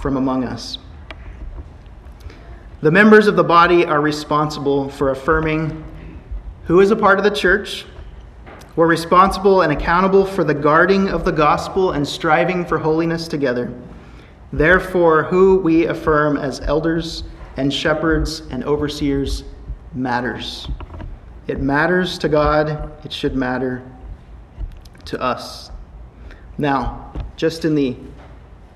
from 0.00 0.16
among 0.16 0.44
us. 0.44 0.78
The 2.82 2.90
members 2.90 3.26
of 3.26 3.36
the 3.36 3.44
body 3.44 3.86
are 3.86 4.00
responsible 4.00 4.90
for 4.90 5.10
affirming 5.10 5.82
who 6.64 6.80
is 6.80 6.90
a 6.90 6.96
part 6.96 7.18
of 7.18 7.24
the 7.24 7.30
church. 7.30 7.86
We're 8.76 8.86
responsible 8.86 9.62
and 9.62 9.72
accountable 9.72 10.26
for 10.26 10.44
the 10.44 10.52
guarding 10.52 11.08
of 11.08 11.24
the 11.24 11.32
gospel 11.32 11.92
and 11.92 12.06
striving 12.06 12.66
for 12.66 12.78
holiness 12.78 13.26
together. 13.26 13.72
Therefore, 14.56 15.24
who 15.24 15.58
we 15.58 15.86
affirm 15.86 16.36
as 16.36 16.60
elders 16.60 17.24
and 17.56 17.72
shepherds 17.72 18.42
and 18.50 18.62
overseers 18.62 19.42
matters. 19.94 20.68
It 21.48 21.60
matters 21.60 22.18
to 22.18 22.28
God, 22.28 22.92
it 23.04 23.12
should 23.12 23.34
matter 23.34 23.82
to 25.06 25.20
us. 25.20 25.72
Now, 26.56 27.12
just 27.34 27.64
in 27.64 27.74
the 27.74 27.96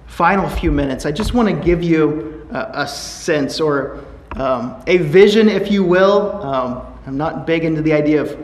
final 0.06 0.48
few 0.48 0.72
minutes, 0.72 1.06
I 1.06 1.12
just 1.12 1.32
want 1.32 1.48
to 1.48 1.54
give 1.54 1.80
you 1.80 2.48
a, 2.50 2.82
a 2.82 2.88
sense 2.88 3.60
or 3.60 4.04
um, 4.32 4.82
a 4.88 4.96
vision, 4.96 5.48
if 5.48 5.70
you 5.70 5.84
will. 5.84 6.32
Um, 6.42 6.86
I'm 7.06 7.16
not 7.16 7.46
big 7.46 7.64
into 7.64 7.82
the 7.82 7.92
idea 7.92 8.20
of 8.20 8.36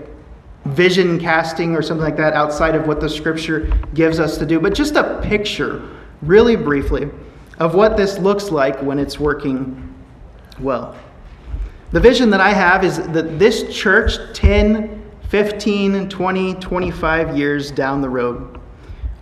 vision 0.67 1.19
casting 1.19 1.75
or 1.75 1.83
something 1.83 2.05
like 2.05 2.17
that 2.17 2.33
outside 2.35 2.77
of 2.77 2.87
what 2.87 3.01
the 3.01 3.09
scripture 3.09 3.77
gives 3.93 4.21
us 4.21 4.39
to 4.39 4.47
do, 4.47 4.61
but 4.61 4.73
just 4.73 4.95
a 4.95 5.21
picture, 5.21 5.91
really 6.27 6.57
briefly, 6.57 7.11
of 7.59 7.75
what 7.75 7.97
this 7.97 8.19
looks 8.19 8.51
like 8.51 8.83
when 8.83 8.99
it's 8.99 9.19
working 9.19 9.95
well. 10.59 10.97
The 11.93 12.01
vision 12.01 12.31
that 12.31 12.41
I 12.41 12.51
have 12.51 12.85
is 12.85 12.99
that 12.99 13.39
this 13.39 13.75
church, 13.75 14.17
10, 14.35 15.03
15, 15.29 16.09
20, 16.09 16.55
25 16.55 17.37
years 17.37 17.71
down 17.71 18.01
the 18.01 18.09
road, 18.09 18.61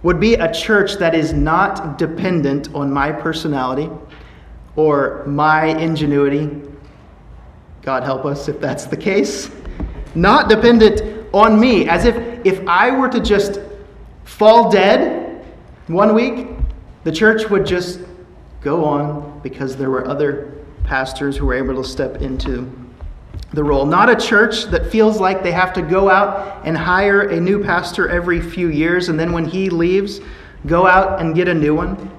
would 0.03 0.19
be 0.19 0.35
a 0.35 0.53
church 0.53 0.95
that 0.95 1.15
is 1.15 1.33
not 1.33 1.99
dependent 1.99 2.75
on 2.75 2.91
my 2.91 3.13
personality 3.13 3.91
or 4.75 5.23
my 5.27 5.67
ingenuity. 5.67 6.63
God 7.83 8.03
help 8.03 8.25
us 8.25 8.49
if 8.49 8.61
that's 8.61 8.87
the 8.87 8.97
case. 8.97 9.51
Not 10.15 10.49
dependent 10.49 11.27
on 11.33 11.59
me, 11.59 11.89
as 11.89 12.05
if 12.05 12.17
if 12.45 12.67
I 12.67 12.91
were 12.91 13.09
to 13.09 13.21
just 13.21 13.61
fall 14.25 14.71
dead 14.71 15.45
one 15.87 16.15
week, 16.15 16.49
the 17.05 17.13
church 17.13 17.49
would 17.51 17.67
just 17.67 18.01
go 18.61 18.85
on 18.85 19.41
because 19.43 19.77
there 19.77 19.91
were 19.91 20.07
other 20.07 20.53
pastors 20.85 21.37
who 21.37 21.47
were 21.47 21.55
able 21.55 21.83
to 21.83 21.89
step 21.89 22.23
into 22.23 22.71
the 23.53 23.63
role. 23.63 23.85
Not 23.85 24.09
a 24.09 24.17
church 24.17 24.65
that 24.67 24.91
feels 24.91 25.21
like 25.21 25.43
they 25.43 25.53
have 25.53 25.73
to 25.75 25.83
go 25.83 26.09
out 26.09 26.65
and 26.65 26.77
hire 26.77 27.29
a 27.29 27.41
new 27.41 27.63
pastor 27.63 28.09
every 28.09 28.41
few 28.41 28.69
years 28.69 29.09
and 29.09 29.19
then 29.19 29.33
when 29.33 29.45
he 29.45 29.69
leaves, 29.69 30.21
go 30.67 30.87
out 30.87 31.21
and 31.21 31.35
get 31.35 31.49
a 31.49 31.55
new 31.55 31.75
one. 31.75 32.11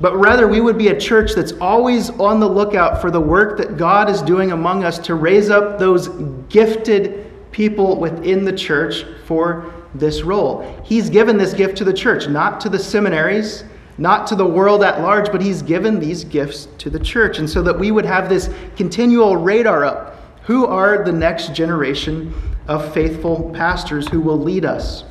But 0.00 0.16
rather, 0.16 0.48
we 0.48 0.60
would 0.60 0.78
be 0.78 0.88
a 0.88 0.98
church 0.98 1.32
that's 1.34 1.52
always 1.52 2.10
on 2.10 2.40
the 2.40 2.48
lookout 2.48 3.00
for 3.00 3.10
the 3.10 3.20
work 3.20 3.58
that 3.58 3.76
God 3.76 4.08
is 4.08 4.22
doing 4.22 4.52
among 4.52 4.82
us 4.82 4.98
to 5.00 5.14
raise 5.14 5.50
up 5.50 5.78
those 5.78 6.08
gifted 6.48 7.30
people 7.52 7.96
within 7.96 8.44
the 8.44 8.52
church 8.52 9.04
for 9.26 9.72
this 9.94 10.22
role. 10.22 10.62
He's 10.84 11.10
given 11.10 11.36
this 11.36 11.52
gift 11.52 11.76
to 11.78 11.84
the 11.84 11.92
church, 11.92 12.28
not 12.28 12.60
to 12.62 12.68
the 12.68 12.78
seminaries, 12.78 13.64
not 14.00 14.26
to 14.28 14.34
the 14.34 14.46
world 14.46 14.82
at 14.82 15.02
large, 15.02 15.30
but 15.30 15.42
He's 15.42 15.60
given 15.60 16.00
these 16.00 16.24
gifts 16.24 16.66
to 16.78 16.88
the 16.88 16.98
church. 16.98 17.38
And 17.38 17.48
so 17.48 17.62
that 17.62 17.78
we 17.78 17.92
would 17.92 18.06
have 18.06 18.28
this 18.28 18.48
continual 18.74 19.36
radar 19.36 19.84
up 19.84 20.16
who 20.44 20.66
are 20.66 21.04
the 21.04 21.12
next 21.12 21.54
generation 21.54 22.34
of 22.66 22.92
faithful 22.94 23.50
pastors 23.54 24.08
who 24.08 24.20
will 24.20 24.38
lead 24.38 24.64
us? 24.64 25.04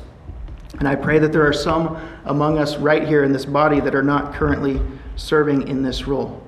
And 0.80 0.88
I 0.88 0.96
pray 0.96 1.18
that 1.20 1.30
there 1.30 1.46
are 1.46 1.52
some 1.52 1.96
among 2.24 2.58
us 2.58 2.78
right 2.78 3.06
here 3.06 3.22
in 3.22 3.32
this 3.32 3.44
body 3.44 3.80
that 3.80 3.94
are 3.94 4.02
not 4.02 4.34
currently 4.34 4.80
serving 5.14 5.68
in 5.68 5.82
this 5.82 6.06
role. 6.06 6.42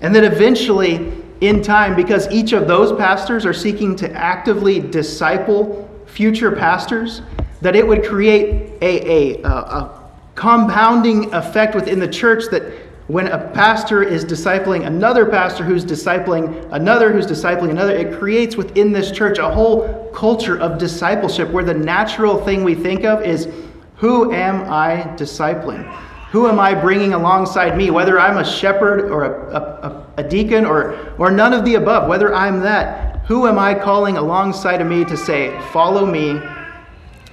And 0.00 0.14
that 0.16 0.24
eventually, 0.24 1.22
in 1.40 1.62
time, 1.62 1.94
because 1.94 2.28
each 2.30 2.52
of 2.52 2.66
those 2.66 2.92
pastors 2.98 3.46
are 3.46 3.52
seeking 3.52 3.94
to 3.96 4.12
actively 4.12 4.80
disciple 4.80 5.88
future 6.06 6.50
pastors, 6.50 7.22
that 7.60 7.76
it 7.76 7.86
would 7.86 8.04
create 8.04 8.72
a, 8.82 9.42
a, 9.42 9.42
a, 9.44 9.95
compounding 10.36 11.32
effect 11.34 11.74
within 11.74 11.98
the 11.98 12.06
church 12.06 12.44
that 12.52 12.62
when 13.08 13.28
a 13.28 13.38
pastor 13.52 14.02
is 14.02 14.24
discipling 14.24 14.86
another 14.86 15.26
pastor 15.26 15.64
who's 15.64 15.84
discipling 15.84 16.68
another 16.72 17.12
who's 17.12 17.26
discipling 17.26 17.70
another, 17.70 17.94
it 17.94 18.18
creates 18.18 18.56
within 18.56 18.92
this 18.92 19.10
church 19.10 19.38
a 19.38 19.48
whole 19.48 20.10
culture 20.12 20.58
of 20.60 20.78
discipleship 20.78 21.48
where 21.50 21.64
the 21.64 21.74
natural 21.74 22.44
thing 22.44 22.64
we 22.64 22.74
think 22.74 23.04
of 23.04 23.22
is 23.22 23.48
who 23.96 24.32
am 24.32 24.70
I 24.70 25.02
discipling? 25.16 25.90
Who 26.32 26.48
am 26.48 26.60
I 26.60 26.74
bringing 26.74 27.14
alongside 27.14 27.76
me? 27.76 27.90
Whether 27.90 28.20
I'm 28.20 28.38
a 28.38 28.44
shepherd 28.44 29.10
or 29.10 29.24
a, 29.24 29.56
a, 29.56 30.06
a, 30.18 30.22
deacon 30.22 30.66
or, 30.66 31.14
or 31.16 31.30
none 31.30 31.54
of 31.54 31.64
the 31.64 31.76
above, 31.76 32.08
whether 32.08 32.34
I'm 32.34 32.60
that, 32.60 33.24
who 33.26 33.46
am 33.46 33.58
I 33.58 33.74
calling 33.74 34.18
alongside 34.18 34.82
of 34.82 34.86
me 34.86 35.04
to 35.06 35.16
say, 35.16 35.58
Follow 35.72 36.04
me 36.04 36.40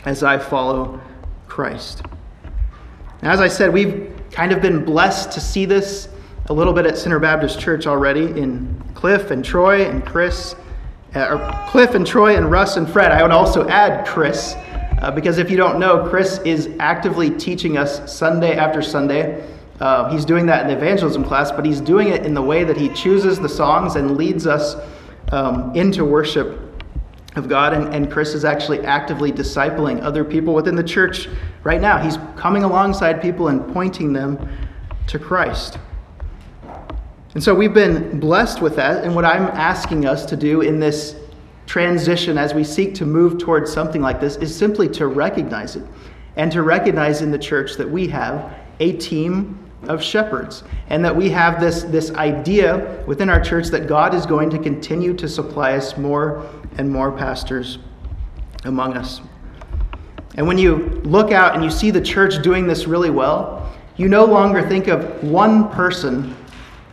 as 0.05 0.23
I 0.23 0.37
follow 0.37 1.01
Christ? 1.47 2.03
Now, 3.23 3.31
as 3.31 3.39
I 3.39 3.47
said, 3.47 3.71
we've 3.71 4.11
kind 4.31 4.51
of 4.51 4.61
been 4.61 4.83
blessed 4.83 5.31
to 5.31 5.39
see 5.39 5.63
this 5.63 6.09
a 6.47 6.53
little 6.53 6.73
bit 6.73 6.85
at 6.85 6.97
Center 6.97 7.19
Baptist 7.19 7.57
Church 7.57 7.87
already 7.87 8.25
in 8.25 8.83
Cliff 8.95 9.31
and 9.31 9.45
Troy 9.45 9.85
and 9.85 10.05
Chris, 10.05 10.57
uh, 11.15 11.27
or 11.29 11.69
Cliff 11.69 11.95
and 11.95 12.05
Troy 12.05 12.35
and 12.35 12.51
Russ 12.51 12.75
and 12.75 12.85
Fred. 12.87 13.13
I 13.13 13.21
would 13.21 13.31
also 13.31 13.65
add 13.69 14.05
Chris, 14.05 14.55
uh, 15.01 15.09
because 15.15 15.37
if 15.37 15.49
you 15.49 15.55
don't 15.55 15.79
know, 15.79 16.05
Chris 16.09 16.39
is 16.39 16.69
actively 16.81 17.29
teaching 17.29 17.77
us 17.77 18.13
Sunday 18.13 18.57
after 18.57 18.81
Sunday. 18.81 19.49
Uh, 19.79 20.09
he's 20.11 20.25
doing 20.25 20.45
that 20.47 20.63
in 20.63 20.67
the 20.67 20.75
evangelism 20.75 21.23
class, 21.23 21.49
but 21.49 21.65
he's 21.65 21.79
doing 21.79 22.09
it 22.09 22.25
in 22.25 22.33
the 22.33 22.41
way 22.41 22.65
that 22.65 22.75
he 22.75 22.89
chooses 22.89 23.39
the 23.39 23.47
songs 23.47 23.95
and 23.95 24.17
leads 24.17 24.45
us 24.45 24.75
um, 25.31 25.73
into 25.77 26.03
worship 26.03 26.59
of 27.35 27.47
God. 27.47 27.73
And, 27.73 27.93
and 27.93 28.11
Chris 28.11 28.33
is 28.33 28.45
actually 28.45 28.81
actively 28.81 29.31
discipling 29.31 30.01
other 30.01 30.23
people 30.23 30.53
within 30.53 30.75
the 30.75 30.83
church 30.83 31.29
right 31.63 31.81
now. 31.81 31.97
He's 31.97 32.17
coming 32.35 32.63
alongside 32.63 33.21
people 33.21 33.47
and 33.47 33.73
pointing 33.73 34.13
them 34.13 34.49
to 35.07 35.19
Christ. 35.19 35.77
And 37.33 37.43
so 37.43 37.55
we've 37.55 37.73
been 37.73 38.19
blessed 38.19 38.61
with 38.61 38.75
that. 38.75 39.03
And 39.03 39.15
what 39.15 39.25
I'm 39.25 39.47
asking 39.47 40.05
us 40.05 40.25
to 40.27 40.37
do 40.37 40.61
in 40.61 40.79
this 40.79 41.15
transition 41.65 42.37
as 42.37 42.53
we 42.53 42.63
seek 42.63 42.93
to 42.95 43.05
move 43.05 43.39
towards 43.39 43.71
something 43.71 44.01
like 44.01 44.19
this 44.19 44.35
is 44.37 44.55
simply 44.55 44.87
to 44.89 45.07
recognize 45.07 45.75
it 45.75 45.83
and 46.35 46.51
to 46.51 46.61
recognize 46.61 47.21
in 47.21 47.31
the 47.31 47.39
church 47.39 47.75
that 47.77 47.89
we 47.89 48.07
have 48.07 48.53
a 48.79 48.93
team 48.97 49.57
of 49.87 50.01
shepherds 50.01 50.63
and 50.89 51.03
that 51.03 51.15
we 51.15 51.29
have 51.29 51.59
this, 51.59 51.83
this 51.83 52.11
idea 52.11 53.03
within 53.07 53.29
our 53.29 53.39
church 53.39 53.67
that 53.67 53.87
God 53.87 54.13
is 54.13 54.25
going 54.25 54.49
to 54.49 54.59
continue 54.59 55.13
to 55.15 55.27
supply 55.27 55.73
us 55.73 55.97
more 55.97 56.49
and 56.77 56.89
more 56.89 57.11
pastors 57.11 57.79
among 58.65 58.97
us. 58.97 59.21
And 60.35 60.47
when 60.47 60.57
you 60.57 61.01
look 61.03 61.31
out 61.31 61.55
and 61.55 61.63
you 61.63 61.69
see 61.69 61.91
the 61.91 62.01
church 62.01 62.41
doing 62.41 62.65
this 62.65 62.87
really 62.87 63.11
well, 63.11 63.71
you 63.97 64.07
no 64.07 64.25
longer 64.25 64.67
think 64.67 64.87
of 64.87 65.23
one 65.23 65.69
person 65.69 66.35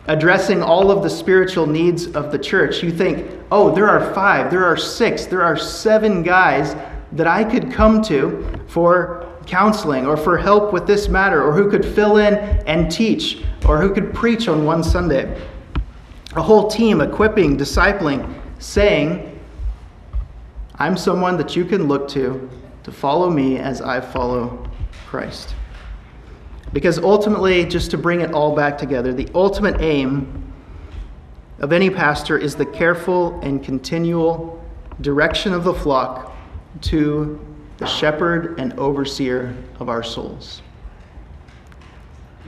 addressing 0.07 0.61
all 0.61 0.91
of 0.91 1.03
the 1.03 1.09
spiritual 1.09 1.65
needs 1.65 2.07
of 2.07 2.31
the 2.31 2.37
church. 2.37 2.83
You 2.83 2.91
think, 2.91 3.31
oh, 3.51 3.73
there 3.73 3.89
are 3.89 4.13
five, 4.13 4.51
there 4.51 4.65
are 4.65 4.77
six, 4.77 5.25
there 5.25 5.41
are 5.41 5.57
seven 5.57 6.21
guys 6.21 6.75
that 7.13 7.27
I 7.27 7.43
could 7.43 7.71
come 7.71 8.01
to 8.03 8.59
for 8.67 9.27
counseling 9.45 10.05
or 10.05 10.15
for 10.15 10.37
help 10.37 10.71
with 10.71 10.85
this 10.85 11.07
matter 11.07 11.43
or 11.43 11.51
who 11.51 11.69
could 11.69 11.85
fill 11.85 12.17
in 12.17 12.35
and 12.67 12.91
teach 12.91 13.43
or 13.67 13.81
who 13.81 13.93
could 13.93 14.13
preach 14.13 14.47
on 14.47 14.65
one 14.65 14.83
Sunday. 14.83 15.41
A 16.35 16.41
whole 16.41 16.69
team 16.69 17.01
equipping, 17.01 17.57
discipling, 17.57 18.39
saying, 18.59 19.30
I'm 20.81 20.97
someone 20.97 21.37
that 21.37 21.55
you 21.55 21.63
can 21.63 21.87
look 21.87 22.07
to 22.09 22.49
to 22.85 22.91
follow 22.91 23.29
me 23.29 23.59
as 23.59 23.83
I 23.83 24.01
follow 24.01 24.67
Christ. 25.05 25.53
Because 26.73 26.97
ultimately, 26.97 27.65
just 27.65 27.91
to 27.91 27.99
bring 27.99 28.21
it 28.21 28.33
all 28.33 28.55
back 28.55 28.79
together, 28.79 29.13
the 29.13 29.29
ultimate 29.35 29.79
aim 29.79 30.51
of 31.59 31.71
any 31.71 31.91
pastor 31.91 32.35
is 32.35 32.55
the 32.55 32.65
careful 32.65 33.39
and 33.41 33.63
continual 33.63 34.59
direction 35.01 35.53
of 35.53 35.65
the 35.65 35.73
flock 35.75 36.35
to 36.81 37.39
the 37.77 37.85
shepherd 37.85 38.59
and 38.59 38.73
overseer 38.79 39.55
of 39.79 39.87
our 39.87 40.01
souls. 40.01 40.63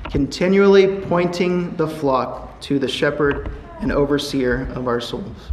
Continually 0.05 1.01
pointing 1.01 1.75
the 1.75 1.87
flock 1.87 2.59
to 2.61 2.79
the 2.79 2.87
shepherd 2.87 3.51
and 3.79 3.91
overseer 3.91 4.67
of 4.73 4.87
our 4.87 4.99
souls. 4.99 5.51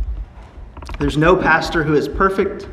There's 1.01 1.16
no 1.16 1.34
pastor 1.34 1.82
who 1.82 1.94
is 1.94 2.07
perfect. 2.07 2.68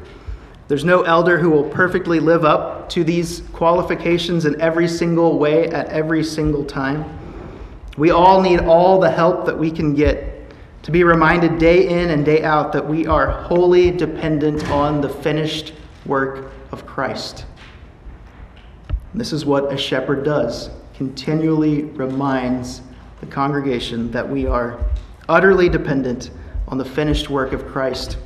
There's 0.67 0.84
no 0.84 1.03
elder 1.03 1.38
who 1.38 1.49
will 1.49 1.69
perfectly 1.69 2.19
live 2.19 2.43
up 2.43 2.89
to 2.89 3.05
these 3.05 3.41
qualifications 3.53 4.43
in 4.43 4.59
every 4.59 4.89
single 4.89 5.39
way 5.39 5.69
at 5.69 5.88
every 5.88 6.25
single 6.25 6.65
time. 6.65 7.05
We 7.97 8.11
all 8.11 8.41
need 8.41 8.59
all 8.59 8.99
the 8.99 9.09
help 9.09 9.45
that 9.45 9.57
we 9.57 9.71
can 9.71 9.95
get 9.95 10.51
to 10.84 10.91
be 10.91 11.05
reminded 11.05 11.57
day 11.57 11.88
in 11.88 12.09
and 12.09 12.25
day 12.25 12.43
out 12.43 12.73
that 12.73 12.86
we 12.86 13.07
are 13.07 13.32
wholly 13.32 13.91
dependent 13.91 14.69
on 14.69 14.99
the 14.99 15.07
finished 15.07 15.73
work 16.05 16.51
of 16.73 16.86
Christ. 16.86 17.45
This 19.13 19.32
is 19.32 19.45
what 19.45 19.71
a 19.71 19.78
shepherd 19.78 20.25
does 20.25 20.69
continually 20.95 21.84
reminds 21.84 22.82
the 23.21 23.25
congregation 23.25 24.11
that 24.11 24.28
we 24.28 24.45
are 24.45 24.78
utterly 25.30 25.69
dependent 25.69 26.30
on 26.68 26.78
the 26.78 26.86
finished 26.86 27.30
work 27.30 27.53
of 27.53 27.68
Christ, 27.68 28.18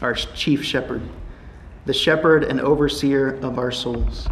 our 0.00 0.14
chief 0.14 0.64
shepherd, 0.64 1.02
the 1.86 1.92
shepherd 1.92 2.44
and 2.44 2.60
overseer 2.60 3.34
of 3.42 3.58
our 3.58 3.70
souls, 3.70 4.28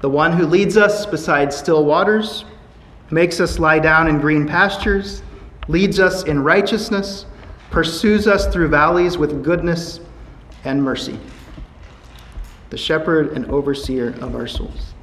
the 0.00 0.10
one 0.10 0.32
who 0.32 0.46
leads 0.46 0.76
us 0.76 1.06
beside 1.06 1.52
still 1.52 1.84
waters, 1.84 2.44
makes 3.10 3.40
us 3.40 3.58
lie 3.58 3.78
down 3.78 4.08
in 4.08 4.20
green 4.20 4.46
pastures, 4.46 5.22
leads 5.68 5.98
us 5.98 6.24
in 6.24 6.42
righteousness, 6.42 7.26
pursues 7.70 8.26
us 8.26 8.46
through 8.46 8.68
valleys 8.68 9.18
with 9.18 9.42
goodness 9.42 10.00
and 10.64 10.82
mercy, 10.82 11.18
the 12.70 12.76
shepherd 12.76 13.32
and 13.32 13.46
overseer 13.50 14.10
of 14.20 14.34
our 14.34 14.46
souls. 14.46 14.93